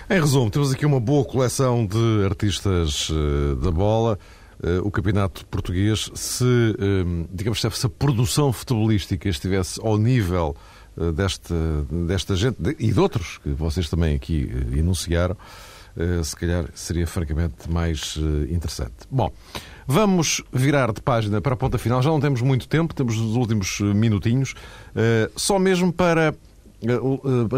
Em 0.07 0.19
resumo, 0.19 0.51
temos 0.51 0.71
aqui 0.71 0.85
uma 0.85 0.99
boa 0.99 1.25
coleção 1.25 1.83
de 1.83 2.25
artistas 2.25 3.09
uh, 3.09 3.55
da 3.55 3.71
bola. 3.71 4.19
Uh, 4.63 4.87
o 4.87 4.91
campeonato 4.91 5.43
português, 5.47 6.11
se, 6.13 6.43
uh, 6.43 7.27
digamos, 7.33 7.59
se 7.59 7.85
a 7.85 7.89
produção 7.89 8.53
futebolística 8.53 9.27
estivesse 9.27 9.79
ao 9.83 9.97
nível 9.97 10.55
desta, 11.13 11.53
desta 12.07 12.37
gente 12.37 12.55
e 12.79 12.89
de 12.93 12.99
outros 12.99 13.37
que 13.39 13.49
vocês 13.49 13.89
também 13.89 14.15
aqui 14.15 14.49
enunciaram, 14.71 15.35
se 16.23 16.35
calhar 16.35 16.65
seria 16.73 17.07
francamente 17.07 17.69
mais 17.69 18.17
interessante. 18.49 18.93
Bom, 19.09 19.31
vamos 19.87 20.43
virar 20.51 20.91
de 20.91 21.01
página 21.01 21.41
para 21.41 21.53
a 21.53 21.57
ponta 21.57 21.77
final. 21.77 22.01
Já 22.01 22.09
não 22.09 22.19
temos 22.19 22.41
muito 22.41 22.67
tempo, 22.67 22.93
temos 22.93 23.17
os 23.17 23.35
últimos 23.35 23.79
minutinhos, 23.79 24.55
só 25.35 25.57
mesmo 25.57 25.93
para 25.93 26.27
eh, 26.27 26.33
eh, 26.33 26.44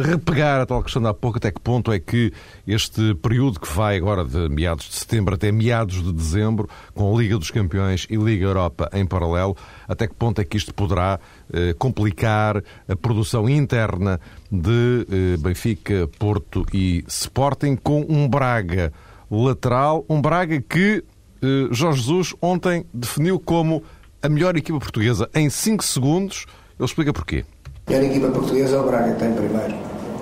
repegar 0.03 0.61
a 0.61 0.65
tal 0.65 0.83
questão 0.83 1.01
de 1.01 1.07
há 1.07 1.13
pouco, 1.13 1.37
até 1.37 1.51
que 1.51 1.59
ponto 1.59 1.91
é 1.91 1.99
que 1.99 2.31
este 2.65 3.13
período 3.15 3.59
que 3.59 3.71
vai 3.71 3.97
agora 3.97 4.23
de 4.23 4.49
meados 4.49 4.85
de 4.85 4.95
setembro 4.95 5.35
até 5.35 5.51
meados 5.51 6.03
de 6.03 6.11
dezembro, 6.11 6.69
com 6.93 7.13
a 7.13 7.19
Liga 7.19 7.37
dos 7.37 7.51
Campeões 7.51 8.07
e 8.09 8.15
Liga 8.15 8.45
Europa 8.45 8.89
em 8.93 9.05
paralelo, 9.05 9.55
até 9.87 10.07
que 10.07 10.13
ponto 10.13 10.39
é 10.39 10.43
que 10.43 10.57
isto 10.57 10.73
poderá 10.73 11.19
eh, 11.53 11.73
complicar 11.77 12.63
a 12.87 12.95
produção 12.95 13.49
interna 13.49 14.19
de 14.51 15.05
Benfica, 15.39 16.09
Porto 16.17 16.65
e 16.73 17.03
Sporting, 17.07 17.75
com 17.75 18.05
um 18.07 18.27
Braga 18.27 18.93
lateral, 19.29 20.05
um 20.09 20.21
Braga 20.21 20.61
que 20.61 21.03
Jorge 21.71 22.01
Jesus 22.01 22.33
ontem 22.41 22.85
definiu 22.93 23.39
como 23.39 23.83
a 24.21 24.29
melhor 24.29 24.55
equipa 24.57 24.79
portuguesa 24.79 25.29
em 25.33 25.49
5 25.49 25.83
segundos. 25.83 26.45
Ele 26.77 26.85
explica 26.85 27.13
porquê. 27.13 27.45
E 27.89 27.95
a 27.95 28.03
equipa 28.03 28.27
portuguesa 28.29 28.75
é 28.75 28.79
o 28.79 28.85
Braga 28.85 29.13
que 29.13 29.19
tem 29.19 29.33
primeiro. 29.33 29.73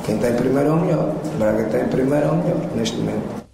Quem 0.05 0.19
tem 0.19 0.35
primeiro 0.35 0.69
é 0.69 0.71
o 0.71 0.79
melhor. 0.81 1.15
O 1.25 1.37
Braga 1.39 1.63
tem 1.65 1.87
primeiro 1.87 2.27
é 2.27 2.31
o 2.31 2.37
melhor, 2.37 2.75
neste 2.75 2.97
momento. 2.97 3.45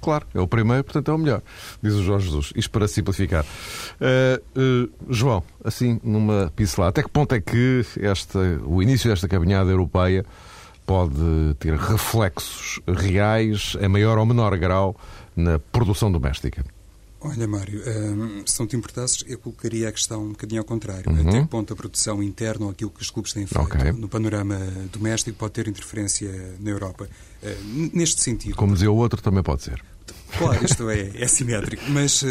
Claro, 0.00 0.26
é 0.34 0.40
o 0.40 0.48
primeiro, 0.48 0.84
portanto 0.84 1.10
é 1.10 1.14
o 1.14 1.18
melhor, 1.18 1.42
diz 1.82 1.92
o 1.92 2.02
Jorge 2.02 2.26
Jesus. 2.26 2.52
Isto 2.56 2.70
para 2.70 2.88
simplificar. 2.88 3.44
Uh, 4.00 4.58
uh, 4.58 5.12
João, 5.12 5.42
assim, 5.62 6.00
numa 6.02 6.50
pincelada, 6.56 6.90
até 6.90 7.02
que 7.02 7.10
ponto 7.10 7.34
é 7.34 7.40
que 7.40 7.84
esta, 8.00 8.38
o 8.64 8.82
início 8.82 9.10
desta 9.10 9.28
caminhada 9.28 9.70
europeia 9.70 10.24
pode 10.86 11.54
ter 11.58 11.74
reflexos 11.74 12.80
reais, 12.86 13.76
em 13.82 13.88
maior 13.88 14.16
ou 14.16 14.24
menor 14.24 14.56
grau, 14.56 14.96
na 15.36 15.58
produção 15.58 16.10
doméstica? 16.10 16.64
Olha, 17.20 17.48
Mário, 17.48 17.82
um, 17.84 18.46
se 18.46 18.60
não 18.60 18.66
te 18.66 18.76
importasses, 18.76 19.24
eu 19.26 19.38
colocaria 19.38 19.88
a 19.88 19.92
questão 19.92 20.24
um 20.24 20.28
bocadinho 20.30 20.60
ao 20.60 20.64
contrário. 20.64 21.10
Uhum. 21.10 21.28
Até 21.28 21.40
que 21.42 21.48
ponto 21.48 21.72
a 21.72 21.76
produção 21.76 22.22
interna 22.22 22.66
ou 22.66 22.70
aquilo 22.70 22.90
que 22.90 23.02
os 23.02 23.10
clubes 23.10 23.32
têm 23.32 23.44
feito 23.44 23.60
okay. 23.60 23.90
no 23.90 24.08
panorama 24.08 24.56
doméstico 24.92 25.36
pode 25.36 25.52
ter 25.52 25.66
interferência 25.66 26.30
na 26.60 26.70
Europa? 26.70 27.08
Uh, 27.42 27.90
neste 27.92 28.20
sentido. 28.20 28.54
Como 28.54 28.72
dizia 28.72 28.90
o 28.90 28.96
outro, 28.96 29.20
também 29.20 29.42
pode 29.42 29.62
ser. 29.62 29.82
Claro, 30.36 30.64
isto 30.64 30.88
é, 30.88 31.10
é 31.20 31.26
simétrico, 31.26 31.82
mas 31.88 32.22
uh, 32.22 32.26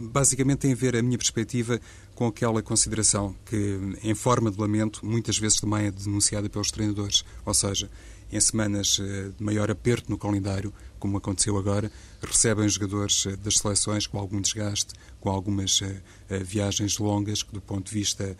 basicamente 0.00 0.58
tem 0.58 0.72
a 0.72 0.76
ver 0.76 0.94
a 0.94 1.02
minha 1.02 1.18
perspectiva 1.18 1.80
com 2.14 2.28
aquela 2.28 2.62
consideração 2.62 3.34
que, 3.44 3.96
em 4.02 4.14
forma 4.14 4.52
de 4.52 4.60
lamento, 4.60 5.04
muitas 5.04 5.36
vezes 5.36 5.60
também 5.60 5.86
é 5.86 5.90
denunciada 5.90 6.48
pelos 6.48 6.70
treinadores. 6.70 7.24
Ou 7.44 7.54
seja, 7.54 7.90
em 8.30 8.38
semanas 8.38 8.98
uh, 9.00 9.32
de 9.36 9.42
maior 9.42 9.68
aperto 9.68 10.10
no 10.10 10.16
calendário, 10.16 10.72
como 10.98 11.16
aconteceu 11.16 11.56
agora, 11.56 11.90
recebem 12.26 12.68
jogadores 12.68 13.26
eh, 13.26 13.36
das 13.36 13.56
seleções 13.56 14.06
com 14.06 14.18
algum 14.18 14.40
desgaste, 14.40 14.94
com 15.20 15.30
algumas 15.30 15.80
uh, 15.80 15.84
uh, 15.84 16.44
viagens 16.44 16.98
longas 16.98 17.42
que, 17.42 17.52
do 17.52 17.60
ponto 17.60 17.86
de 17.86 17.94
vista 17.94 18.36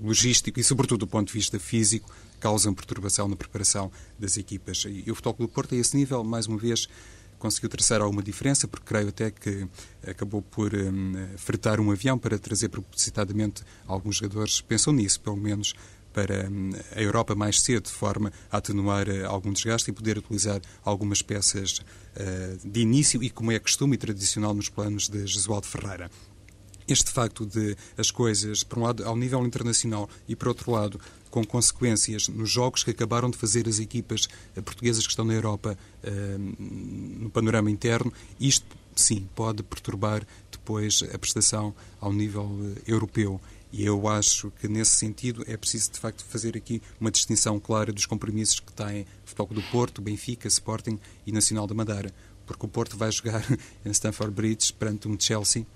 logístico 0.00 0.58
e, 0.60 0.64
sobretudo, 0.64 1.00
do 1.00 1.06
ponto 1.06 1.28
de 1.28 1.32
vista 1.32 1.58
físico, 1.58 2.10
causam 2.40 2.74
perturbação 2.74 3.28
na 3.28 3.36
preparação 3.36 3.90
das 4.18 4.36
equipas. 4.36 4.84
E 4.86 5.10
o 5.10 5.14
Futebol 5.14 5.46
do 5.46 5.48
Porto, 5.48 5.74
a 5.74 5.78
esse 5.78 5.96
nível, 5.96 6.24
mais 6.24 6.46
uma 6.46 6.58
vez, 6.58 6.88
conseguiu 7.38 7.68
traçar 7.68 8.00
alguma 8.00 8.22
diferença, 8.22 8.68
porque 8.68 8.86
creio 8.86 9.08
até 9.08 9.30
que 9.30 9.66
acabou 10.06 10.42
por 10.42 10.72
um, 10.74 11.12
fretar 11.36 11.80
um 11.80 11.90
avião 11.90 12.16
para 12.16 12.38
trazer 12.38 12.68
propositadamente 12.68 13.64
alguns 13.84 14.16
jogadores, 14.16 14.60
pensam 14.60 14.92
nisso, 14.92 15.20
pelo 15.20 15.36
menos, 15.36 15.74
para 16.12 16.48
hum, 16.48 16.70
a 16.94 17.00
Europa 17.00 17.34
mais 17.34 17.60
cedo, 17.60 17.84
de 17.84 17.92
forma 17.92 18.32
a 18.50 18.58
atenuar 18.58 19.08
eh, 19.08 19.24
algum 19.24 19.52
desgaste 19.52 19.90
e 19.90 19.92
poder 19.92 20.18
utilizar 20.18 20.60
algumas 20.84 21.22
peças 21.22 21.80
eh, 22.14 22.56
de 22.64 22.80
início 22.80 23.22
e 23.22 23.30
como 23.30 23.52
é 23.52 23.58
costume 23.58 23.94
e 23.94 23.98
tradicional 23.98 24.54
nos 24.54 24.68
planos 24.68 25.08
de 25.08 25.26
Jesualdo 25.26 25.66
Ferreira 25.66 26.10
este 26.88 27.12
facto 27.12 27.46
de 27.46 27.76
as 27.96 28.10
coisas, 28.10 28.64
por 28.64 28.78
um 28.78 28.82
lado, 28.82 29.04
ao 29.06 29.16
nível 29.16 29.46
internacional 29.46 30.10
e, 30.28 30.34
por 30.34 30.48
outro 30.48 30.70
lado, 30.72 31.00
com 31.30 31.42
consequências 31.44 32.28
nos 32.28 32.50
jogos 32.50 32.82
que 32.82 32.90
acabaram 32.90 33.30
de 33.30 33.38
fazer 33.38 33.68
as 33.68 33.78
equipas 33.78 34.28
eh, 34.54 34.60
portuguesas 34.60 35.04
que 35.04 35.12
estão 35.12 35.24
na 35.24 35.32
Europa 35.32 35.78
no 36.58 37.30
panorama 37.30 37.70
interno, 37.70 38.12
isto, 38.40 38.66
sim, 38.94 39.28
pode 39.34 39.62
perturbar 39.62 40.26
depois 40.50 41.02
a 41.14 41.18
prestação 41.18 41.72
ao 42.00 42.12
nível 42.12 42.74
europeu. 42.86 43.40
E 43.72 43.84
eu 43.84 44.06
acho 44.06 44.50
que, 44.60 44.68
nesse 44.68 44.96
sentido, 44.96 45.42
é 45.46 45.56
preciso, 45.56 45.92
de 45.92 45.98
facto, 45.98 46.22
fazer 46.24 46.56
aqui 46.56 46.82
uma 47.00 47.10
distinção 47.10 47.58
clara 47.58 47.90
dos 47.90 48.04
compromissos 48.04 48.60
que 48.60 48.72
têm 48.72 49.06
Futebol 49.24 49.54
do 49.54 49.62
Porto, 49.70 50.02
Benfica, 50.02 50.46
Sporting 50.46 50.98
e 51.26 51.32
Nacional 51.32 51.66
da 51.66 51.74
Madeira. 51.74 52.12
Porque 52.46 52.66
o 52.66 52.68
Porto 52.68 52.98
vai 52.98 53.10
jogar 53.10 53.42
em 53.84 53.90
Stamford 53.90 54.34
Bridge 54.34 54.74
perante 54.74 55.08
um 55.08 55.18
Chelsea 55.18 55.66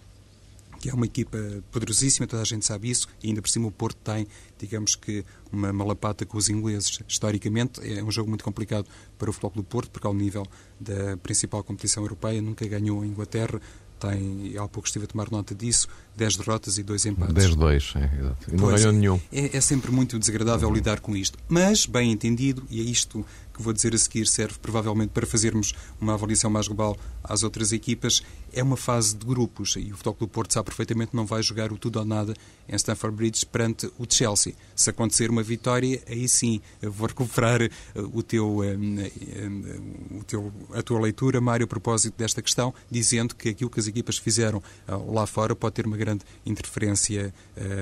que 0.79 0.91
é 0.91 0.95
uma 0.95 1.07
equipa 1.07 1.39
poderosíssima, 1.71 2.27
toda 2.27 2.43
a 2.43 2.45
gente 2.45 2.65
sabe 2.65 2.91
isso, 2.91 3.09
e 3.23 3.29
ainda 3.29 3.41
por 3.43 3.49
cima 3.49 3.67
o 3.67 3.71
Porto 3.71 3.97
tem, 4.05 4.27
digamos 4.59 4.95
que, 4.95 5.25
uma 5.51 5.73
malapata 5.73 6.27
com 6.27 6.37
os 6.37 6.49
ingleses. 6.49 7.01
Historicamente, 7.09 7.81
é 7.83 8.03
um 8.03 8.11
jogo 8.11 8.29
muito 8.29 8.45
complicado 8.45 8.87
para 9.19 9.31
o 9.31 9.33
Futebol 9.33 9.53
do 9.57 9.65
Porto, 9.65 9.91
porque 9.91 10.07
ao 10.07 10.15
nível 10.15 10.47
da 10.79 11.17
principal 11.17 11.65
competição 11.65 12.03
europeia 12.03 12.43
nunca 12.43 12.67
ganhou 12.67 13.03
a 13.03 13.07
Inglaterra, 13.07 13.61
tem, 13.99 14.57
há 14.59 14.69
pouco 14.69 14.87
estive 14.87 15.07
a 15.07 15.09
tomar 15.09 15.31
nota 15.31 15.55
disso, 15.55 15.89
10 16.17 16.37
derrotas 16.37 16.79
e 16.79 16.83
2 16.83 17.07
empates. 17.07 17.35
10-2, 17.35 17.97
é, 17.97 18.21
exato. 18.21 18.51
E 18.51 18.57
não 18.57 18.69
ganhou 18.69 18.93
nenhum. 18.93 19.21
É, 19.33 19.57
é, 19.57 19.61
sempre 19.61 19.91
muito 19.91 20.19
desagradável 20.19 20.69
uhum. 20.69 20.75
lidar 20.75 21.01
com 21.01 21.17
isto. 21.17 21.39
Mas, 21.49 21.87
bem 21.87 22.11
entendido, 22.11 22.65
e 22.71 22.81
é 22.81 22.85
isto 22.85 23.25
que 23.57 23.63
vou 23.63 23.73
dizer 23.73 23.95
a 23.95 23.99
seguir, 23.99 24.27
serve 24.27 24.59
provavelmente 24.61 25.11
para 25.11 25.27
fazermos 25.27 25.73
uma 25.99 26.13
avaliação 26.13 26.51
mais 26.51 26.69
global 26.69 26.97
às 27.25 27.43
outras 27.43 27.73
equipas, 27.73 28.23
é 28.53 28.63
uma 28.63 28.77
fase 28.77 29.17
de 29.17 29.25
grupos. 29.25 29.77
E 29.77 29.93
o 29.93 29.97
Futebol 29.97 30.17
do 30.21 30.29
Porto 30.29 30.53
sabe 30.53 30.67
perfeitamente 30.67 31.17
não 31.17 31.25
vai 31.25 31.43
jogar 31.43 31.73
o 31.73 31.79
tudo 31.79 31.99
ou 31.99 32.05
nada 32.05 32.35
em 32.69 32.77
Stamford 32.77 33.17
Bridge 33.17 33.47
perante 33.47 33.91
o 33.99 34.05
Chelsea. 34.09 34.55
Se 34.75 34.91
acontecer 34.91 35.31
uma 35.31 35.43
vitória, 35.43 36.03
aí 36.07 36.29
sim 36.29 36.61
vou 36.83 37.09
recuperar 37.09 37.63
eh, 37.63 37.71
o 37.95 38.23
teu, 38.23 38.63
eh, 38.63 38.77
eh, 38.77 40.19
o 40.19 40.25
teu, 40.25 40.53
a 40.75 40.83
tua 40.83 41.01
leitura, 41.01 41.41
Mário, 41.41 41.65
a 41.65 41.67
propósito 41.67 42.17
desta 42.17 42.43
questão, 42.43 42.75
dizendo 42.91 43.35
que 43.35 43.49
aquilo 43.49 43.71
que 43.71 43.81
as 43.81 43.87
equipas 43.87 44.19
fizeram 44.19 44.63
lá 44.87 45.27
fora 45.27 45.55
pode 45.55 45.75
ter 45.75 45.87
uma 45.87 45.97
grande 45.97 46.06
interferência 46.45 47.33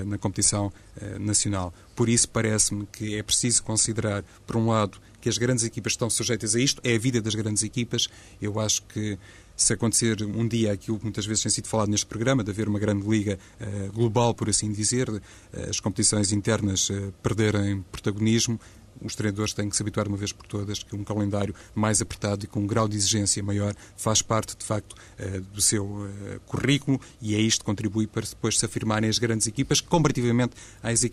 na 0.06 0.18
competição 0.18 0.72
nacional. 1.18 1.72
Por 1.94 2.08
isso, 2.08 2.28
parece-me 2.28 2.86
que 2.86 3.16
é 3.16 3.22
preciso 3.22 3.62
considerar, 3.62 4.24
por 4.46 4.56
um 4.56 4.68
lado, 4.68 4.98
que 5.20 5.28
as 5.28 5.38
grandes 5.38 5.64
equipas 5.64 5.92
estão 5.92 6.10
sujeitas 6.10 6.54
a 6.54 6.60
isto, 6.60 6.80
é 6.84 6.94
a 6.94 6.98
vida 6.98 7.20
das 7.20 7.34
grandes 7.34 7.62
equipas. 7.62 8.08
Eu 8.40 8.60
acho 8.60 8.82
que 8.82 9.18
se 9.56 9.72
acontecer 9.72 10.22
um 10.22 10.46
dia 10.46 10.72
aquilo 10.72 10.98
que 10.98 11.04
muitas 11.04 11.26
vezes 11.26 11.42
tem 11.42 11.50
sido 11.50 11.68
falado 11.68 11.88
neste 11.88 12.06
programa, 12.06 12.42
de 12.42 12.50
haver 12.50 12.68
uma 12.68 12.78
grande 12.78 13.08
liga 13.08 13.38
uh, 13.60 13.92
global, 13.92 14.34
por 14.34 14.48
assim 14.48 14.72
dizer, 14.72 15.08
uh, 15.08 15.20
as 15.68 15.80
competições 15.80 16.32
internas 16.32 16.90
uh, 16.90 17.12
perderem 17.22 17.82
protagonismo, 17.92 18.60
os 19.02 19.14
treinadores 19.14 19.52
têm 19.52 19.68
que 19.68 19.76
se 19.76 19.82
habituar 19.82 20.08
uma 20.08 20.16
vez 20.16 20.32
por 20.32 20.46
todas 20.46 20.82
que 20.82 20.94
um 20.94 21.04
calendário 21.04 21.54
mais 21.74 22.00
apertado 22.00 22.44
e 22.44 22.46
com 22.46 22.60
um 22.60 22.66
grau 22.66 22.88
de 22.88 22.96
exigência 22.96 23.42
maior 23.42 23.74
faz 23.96 24.22
parte, 24.22 24.56
de 24.56 24.64
facto, 24.64 24.94
eh, 25.18 25.40
do 25.52 25.60
seu 25.60 26.06
eh, 26.06 26.38
currículo 26.46 27.00
e 27.20 27.34
é 27.34 27.38
isto 27.38 27.60
que 27.60 27.64
contribui 27.64 28.06
para 28.06 28.26
depois 28.26 28.58
se 28.58 28.64
afirmarem 28.64 29.08
as 29.08 29.18
grandes 29.18 29.46
equipas 29.46 29.80
comparativamente 29.80 30.54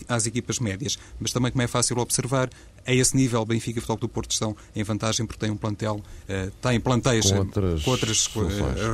às 0.08 0.26
equipas 0.26 0.60
médias. 0.60 0.98
Mas 1.20 1.32
também, 1.32 1.52
como 1.52 1.62
é 1.62 1.67
fácil 1.67 1.98
observar, 2.00 2.50
a 2.86 2.94
esse 2.94 3.15
nível, 3.15 3.46
Benfica 3.46 3.80
e 3.80 3.82
Futebol 3.82 3.98
do 3.98 4.10
Porto 4.10 4.32
estão 4.32 4.56
em 4.76 4.84
vantagem 4.84 5.26
porque 5.26 5.39
têm 5.39 5.52
um 5.52 5.58
plantel, 5.58 6.02
eh, 6.28 6.52
têm 6.62 6.80
plantéis 6.80 7.32
com 7.32 7.39
outras, 7.39 7.84
com 7.84 7.91
outras 7.91 8.28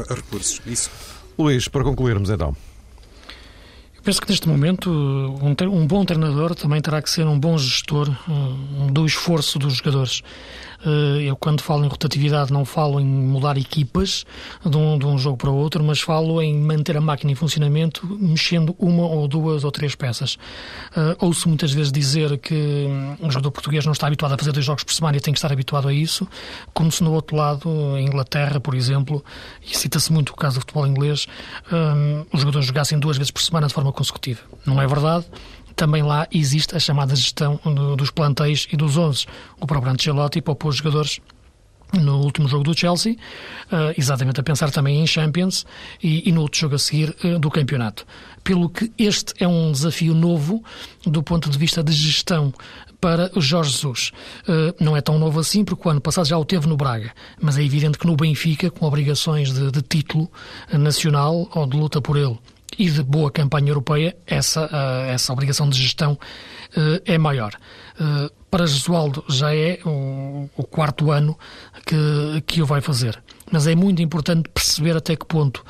recursos. 0.10 0.62
Isso. 0.66 0.90
Luís, 1.38 1.68
para 1.68 1.84
concluirmos 1.84 2.30
então. 2.30 2.56
Penso 4.08 4.22
que 4.22 4.30
neste 4.30 4.48
momento 4.48 4.90
um, 4.90 5.54
um, 5.70 5.86
bom 5.86 6.06
treinador 6.06 6.56
também 6.56 6.80
terá 6.80 7.02
que 7.02 7.10
ser 7.10 7.28
um 7.28 7.38
bom 7.38 7.58
gestor 7.58 8.10
um, 8.30 8.88
do 8.88 9.06
esforço 9.06 9.60
dos 9.60 9.76
jogadores. 9.76 10.24
Eh, 10.86 11.24
eu, 11.24 11.36
quando 11.36 11.62
falo 11.62 11.86
em 11.86 11.88
rotatividade, 11.88 12.52
não 12.52 12.64
falo 12.66 13.00
em 13.00 13.06
mudar 13.06 13.58
equipas 13.58 14.26
de 14.66 14.78
um, 14.78 14.98
de 14.98 15.06
um 15.06 15.18
jogo 15.18 15.38
para 15.38 15.50
o 15.50 15.56
outro, 15.56 15.84
mas 15.84 16.00
falo 16.00 16.42
em 16.42 16.56
manter 16.56 16.98
a 16.98 17.02
máquina 17.02 17.32
em 17.32 17.36
funcionamento, 17.36 18.06
mexendo 18.20 18.76
uma 18.80 19.04
ou 19.04 19.28
duas 19.28 19.64
ou 19.64 19.72
três 19.72 19.96
peças. 19.96 20.36
Uh, 20.96 21.26
ouço 21.26 21.48
muitas 21.48 21.72
vezes 21.72 21.92
dizer 21.92 22.38
que 22.38 22.54
um, 23.22 23.28
o 23.28 23.32
jogador 23.32 23.52
português 23.52 23.86
não 23.86 23.94
está 23.94 24.08
habituado 24.08 24.34
a 24.34 24.38
fazer 24.38 24.52
dois 24.52 24.66
jogos 24.66 24.84
por 24.84 24.94
semana 24.94 25.18
e 25.18 25.20
tem 25.20 25.34
que 25.34 25.40
estar 25.40 25.52
habituado 25.52 25.88
a 25.88 25.94
isso, 25.94 26.28
como 26.74 26.92
se 26.92 27.04
no 27.04 27.14
outro 27.14 27.36
lado, 27.36 27.70
em 27.98 28.06
Inglaterra, 28.06 28.60
por 28.60 28.76
exemplo, 28.76 29.24
e 29.66 29.76
cita-se 29.76 30.12
muito 30.12 30.30
o 30.30 30.36
caso 30.36 30.58
do 30.58 30.62
futebol 30.62 30.86
inglês, 30.86 31.28
um, 31.72 32.26
os 32.32 32.42
jogadores 32.42 32.68
jogassem 32.68 33.00
duas 33.00 33.18
vezes 33.18 33.32
por 33.32 33.42
semana 33.42 33.68
de 33.68 33.74
forma 33.74 33.92
consecutiva. 33.92 34.42
Não 34.66 34.82
é 34.82 34.88
verdade 34.88 35.26
também 35.78 36.02
lá 36.02 36.28
existe 36.32 36.76
a 36.76 36.80
chamada 36.80 37.16
gestão 37.16 37.60
dos 37.96 38.12
plantéis 38.12 38.68
e 38.72 38.76
dos 38.76 38.98
11. 38.98 39.26
O 39.62 39.68
próprio 39.68 39.94
Ancelotti 39.94 40.42
poupou 40.42 40.70
os 40.70 40.78
jogadores 40.78 41.22
no 41.94 42.18
último 42.18 42.50
jogo 42.50 42.66
do 42.66 42.78
Chelsea, 42.78 43.14
uh, 43.14 43.94
exatamente 43.98 44.40
a 44.42 44.44
pensar 44.44 44.72
também 44.72 45.00
em 45.00 45.08
Champions 45.08 45.66
e, 46.04 46.30
no 46.34 46.42
outro 46.42 46.60
jogo 46.60 46.76
a 46.76 46.80
seguir 46.80 47.16
uh, 47.24 47.40
do 47.40 47.50
campeonato. 47.50 48.06
Pelo 48.44 48.70
que 48.70 48.92
este 48.98 49.34
é 49.40 49.48
um 49.48 49.72
desafio 49.72 50.14
novo 50.14 50.62
do 51.06 51.24
ponto 51.24 51.50
de 51.50 51.58
vista 51.58 51.82
de 51.82 51.94
gestão 51.94 52.54
para 53.00 53.32
o 53.38 53.40
Jorge 53.40 53.72
Jesus. 53.72 54.12
Uh, 54.44 54.84
não 54.84 54.98
é 54.98 55.02
tão 55.02 55.18
novo 55.18 55.40
assim, 55.40 55.64
porque 55.64 55.88
o 55.88 55.92
ano 55.92 56.02
passado 56.02 56.28
já 56.28 56.38
o 56.38 56.44
teve 56.44 56.68
no 56.68 56.76
Braga, 56.76 57.14
mas 57.40 57.58
é 57.58 57.64
evidente 57.64 57.98
que 57.98 58.08
no 58.08 58.18
Benfica, 58.18 58.70
com 58.70 58.86
obrigações 58.86 59.54
de, 59.54 59.72
de 59.72 59.82
título 59.82 60.30
nacional 60.74 61.50
ou 61.54 61.66
de 61.68 61.78
luta 61.78 62.02
por 62.02 62.18
ele, 62.18 62.38
e 62.78 62.90
de 62.90 63.04
boa 63.04 63.32
campanha 63.32 63.70
europeia, 63.70 64.16
essa, 64.26 64.66
uh, 64.66 65.10
essa 65.10 65.34
obrigação 65.34 65.70
de 65.70 65.82
gestão 65.82 66.14
uh, 66.14 67.02
é 67.06 67.18
maior. 67.18 67.54
Uh, 68.00 68.32
para 68.50 68.66
Jesualdo 68.66 69.24
já 69.28 69.54
é 69.54 69.80
o, 69.86 70.50
o, 70.56 70.64
quarto 70.64 71.12
ano 71.12 71.38
que, 71.86 72.42
que 72.46 72.62
o 72.62 72.66
vai 72.66 72.82
fazer. 72.82 73.22
Mas 73.52 73.68
é 73.68 73.76
muito 73.76 74.02
importante 74.02 74.50
perceber 74.50 74.96
até 74.96 75.16
que 75.16 75.26
ponto, 75.26 75.66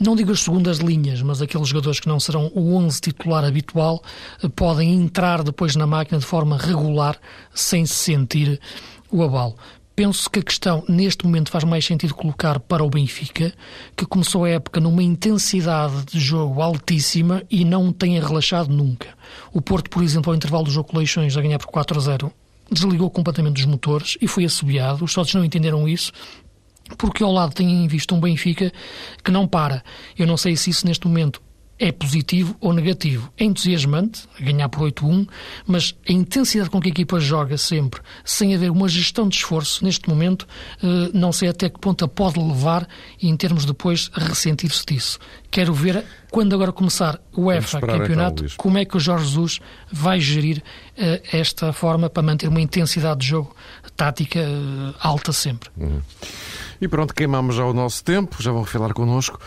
não 0.00 0.16
digo 0.16 0.32
as 0.32 0.40
segundas 0.40 0.78
linhas, 0.78 1.22
mas 1.22 1.42
aqueles 1.42 1.68
jogadores 1.68 2.00
que 2.00 2.08
não 2.08 2.18
serão 2.18 2.50
o 2.54 2.74
11 2.76 3.00
titular 3.00 3.44
habitual, 3.44 4.02
podem 4.56 4.94
entrar 4.94 5.42
depois 5.42 5.76
na 5.76 5.86
máquina 5.86 6.18
de 6.18 6.26
forma 6.26 6.56
regular, 6.56 7.16
sem 7.54 7.84
se 7.84 7.94
sentir 7.94 8.60
o 9.10 9.22
abalo. 9.22 9.54
Penso 9.96 10.28
que 10.28 10.40
a 10.40 10.42
questão, 10.42 10.84
neste 10.88 11.24
momento, 11.24 11.52
faz 11.52 11.62
mais 11.62 11.84
sentido 11.84 12.16
colocar 12.16 12.58
para 12.58 12.82
o 12.82 12.90
Benfica, 12.90 13.54
que 13.96 14.04
começou 14.04 14.44
a 14.44 14.50
época 14.50 14.80
numa 14.80 15.04
intensidade 15.04 16.04
de 16.06 16.18
jogo 16.18 16.60
altíssima 16.60 17.44
e 17.48 17.64
não 17.64 17.92
tem 17.92 18.18
relaxado 18.18 18.74
nunca. 18.74 19.08
O 19.52 19.62
Porto, 19.62 19.88
por 19.88 20.02
exemplo, 20.02 20.32
ao 20.32 20.36
intervalo 20.36 20.64
do 20.64 20.70
jogo 20.72 20.88
com 20.88 20.98
Leixões, 20.98 21.36
a 21.36 21.40
ganhar 21.40 21.60
por 21.60 21.68
4 21.68 21.96
a 21.96 22.00
0, 22.00 22.32
desligou 22.72 23.08
completamente 23.08 23.60
os 23.60 23.66
motores 23.66 24.18
e 24.20 24.26
foi 24.26 24.44
assobiado. 24.44 25.04
Os 25.04 25.12
sócios 25.12 25.36
não 25.36 25.44
entenderam 25.44 25.86
isso, 25.86 26.10
porque 26.98 27.22
ao 27.22 27.30
lado 27.30 27.54
têm 27.54 27.86
visto 27.86 28.16
um 28.16 28.20
Benfica 28.20 28.72
que 29.22 29.30
não 29.30 29.46
para. 29.46 29.84
Eu 30.18 30.26
não 30.26 30.36
sei 30.36 30.56
se 30.56 30.70
isso 30.70 30.88
neste 30.88 31.06
momento 31.06 31.40
é 31.78 31.90
positivo 31.90 32.56
ou 32.60 32.72
negativo. 32.72 33.32
É 33.36 33.44
entusiasmante, 33.44 34.28
ganhar 34.38 34.68
por 34.68 34.90
8-1, 34.90 35.26
mas 35.66 35.94
a 36.08 36.12
intensidade 36.12 36.70
com 36.70 36.80
que 36.80 36.88
a 36.88 36.90
equipa 36.90 37.18
joga 37.18 37.58
sempre, 37.58 38.00
sem 38.24 38.54
haver 38.54 38.70
uma 38.70 38.88
gestão 38.88 39.28
de 39.28 39.36
esforço, 39.36 39.84
neste 39.84 40.08
momento, 40.08 40.46
eh, 40.82 41.10
não 41.12 41.32
sei 41.32 41.48
até 41.48 41.68
que 41.68 41.78
ponto 41.78 42.04
a 42.04 42.08
pode 42.08 42.38
levar 42.38 42.86
e, 43.20 43.28
em 43.28 43.36
termos 43.36 43.64
depois, 43.64 44.10
ressentir-se 44.14 44.84
disso. 44.86 45.18
Quero 45.50 45.74
ver, 45.74 46.04
quando 46.30 46.54
agora 46.54 46.72
começar 46.72 47.20
o 47.32 47.50
EFA 47.50 47.78
então, 47.78 47.98
campeonato, 47.98 48.44
então, 48.44 48.56
como 48.56 48.78
é 48.78 48.84
que 48.84 48.96
o 48.96 49.00
Jorge 49.00 49.26
Jesus 49.26 49.60
vai 49.90 50.20
gerir 50.20 50.58
uh, 50.58 51.20
esta 51.32 51.72
forma 51.72 52.08
para 52.08 52.22
manter 52.22 52.48
uma 52.48 52.60
intensidade 52.60 53.20
de 53.20 53.26
jogo 53.26 53.54
tática 53.96 54.40
uh, 54.40 54.94
alta 55.00 55.32
sempre. 55.32 55.70
Uhum. 55.76 56.00
E 56.80 56.88
pronto, 56.88 57.14
queimamos 57.14 57.54
já 57.54 57.64
o 57.64 57.72
nosso 57.72 58.02
tempo, 58.02 58.42
já 58.42 58.52
vão 58.52 58.64
falar 58.64 58.92
connosco. 58.92 59.38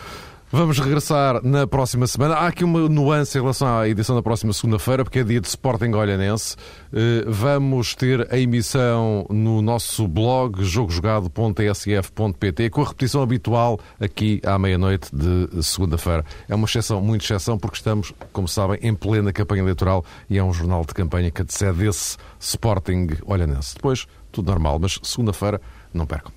Vamos 0.50 0.78
regressar 0.78 1.44
na 1.44 1.66
próxima 1.66 2.06
semana. 2.06 2.36
Há 2.36 2.46
aqui 2.46 2.64
uma 2.64 2.88
nuance 2.88 3.36
em 3.36 3.40
relação 3.40 3.68
à 3.68 3.86
edição 3.86 4.16
da 4.16 4.22
próxima 4.22 4.50
segunda-feira, 4.54 5.04
porque 5.04 5.18
é 5.18 5.24
dia 5.24 5.42
de 5.42 5.46
Sporting 5.46 5.92
Olhanense. 5.92 6.56
Eh, 6.90 7.22
vamos 7.26 7.94
ter 7.94 8.26
a 8.32 8.38
emissão 8.38 9.26
no 9.28 9.60
nosso 9.60 10.08
blog 10.08 10.64
jogojogado.tsf.pt 10.64 12.70
com 12.70 12.80
a 12.80 12.84
repetição 12.84 13.20
habitual 13.20 13.78
aqui 14.00 14.40
à 14.42 14.58
meia-noite 14.58 15.14
de 15.14 15.62
segunda-feira. 15.62 16.24
É 16.48 16.54
uma 16.54 16.64
exceção, 16.64 17.02
muito 17.02 17.26
exceção, 17.26 17.58
porque 17.58 17.76
estamos, 17.76 18.14
como 18.32 18.48
sabem, 18.48 18.78
em 18.80 18.94
plena 18.94 19.30
campanha 19.34 19.60
eleitoral 19.60 20.02
e 20.30 20.38
é 20.38 20.42
um 20.42 20.54
jornal 20.54 20.82
de 20.82 20.94
campanha 20.94 21.30
que 21.30 21.42
antecede 21.42 21.86
esse 21.86 22.16
Sporting 22.40 23.08
Olhanense. 23.26 23.74
Depois, 23.74 24.06
tudo 24.32 24.50
normal, 24.50 24.78
mas 24.78 24.98
segunda-feira 25.02 25.60
não 25.92 26.06
percam. 26.06 26.32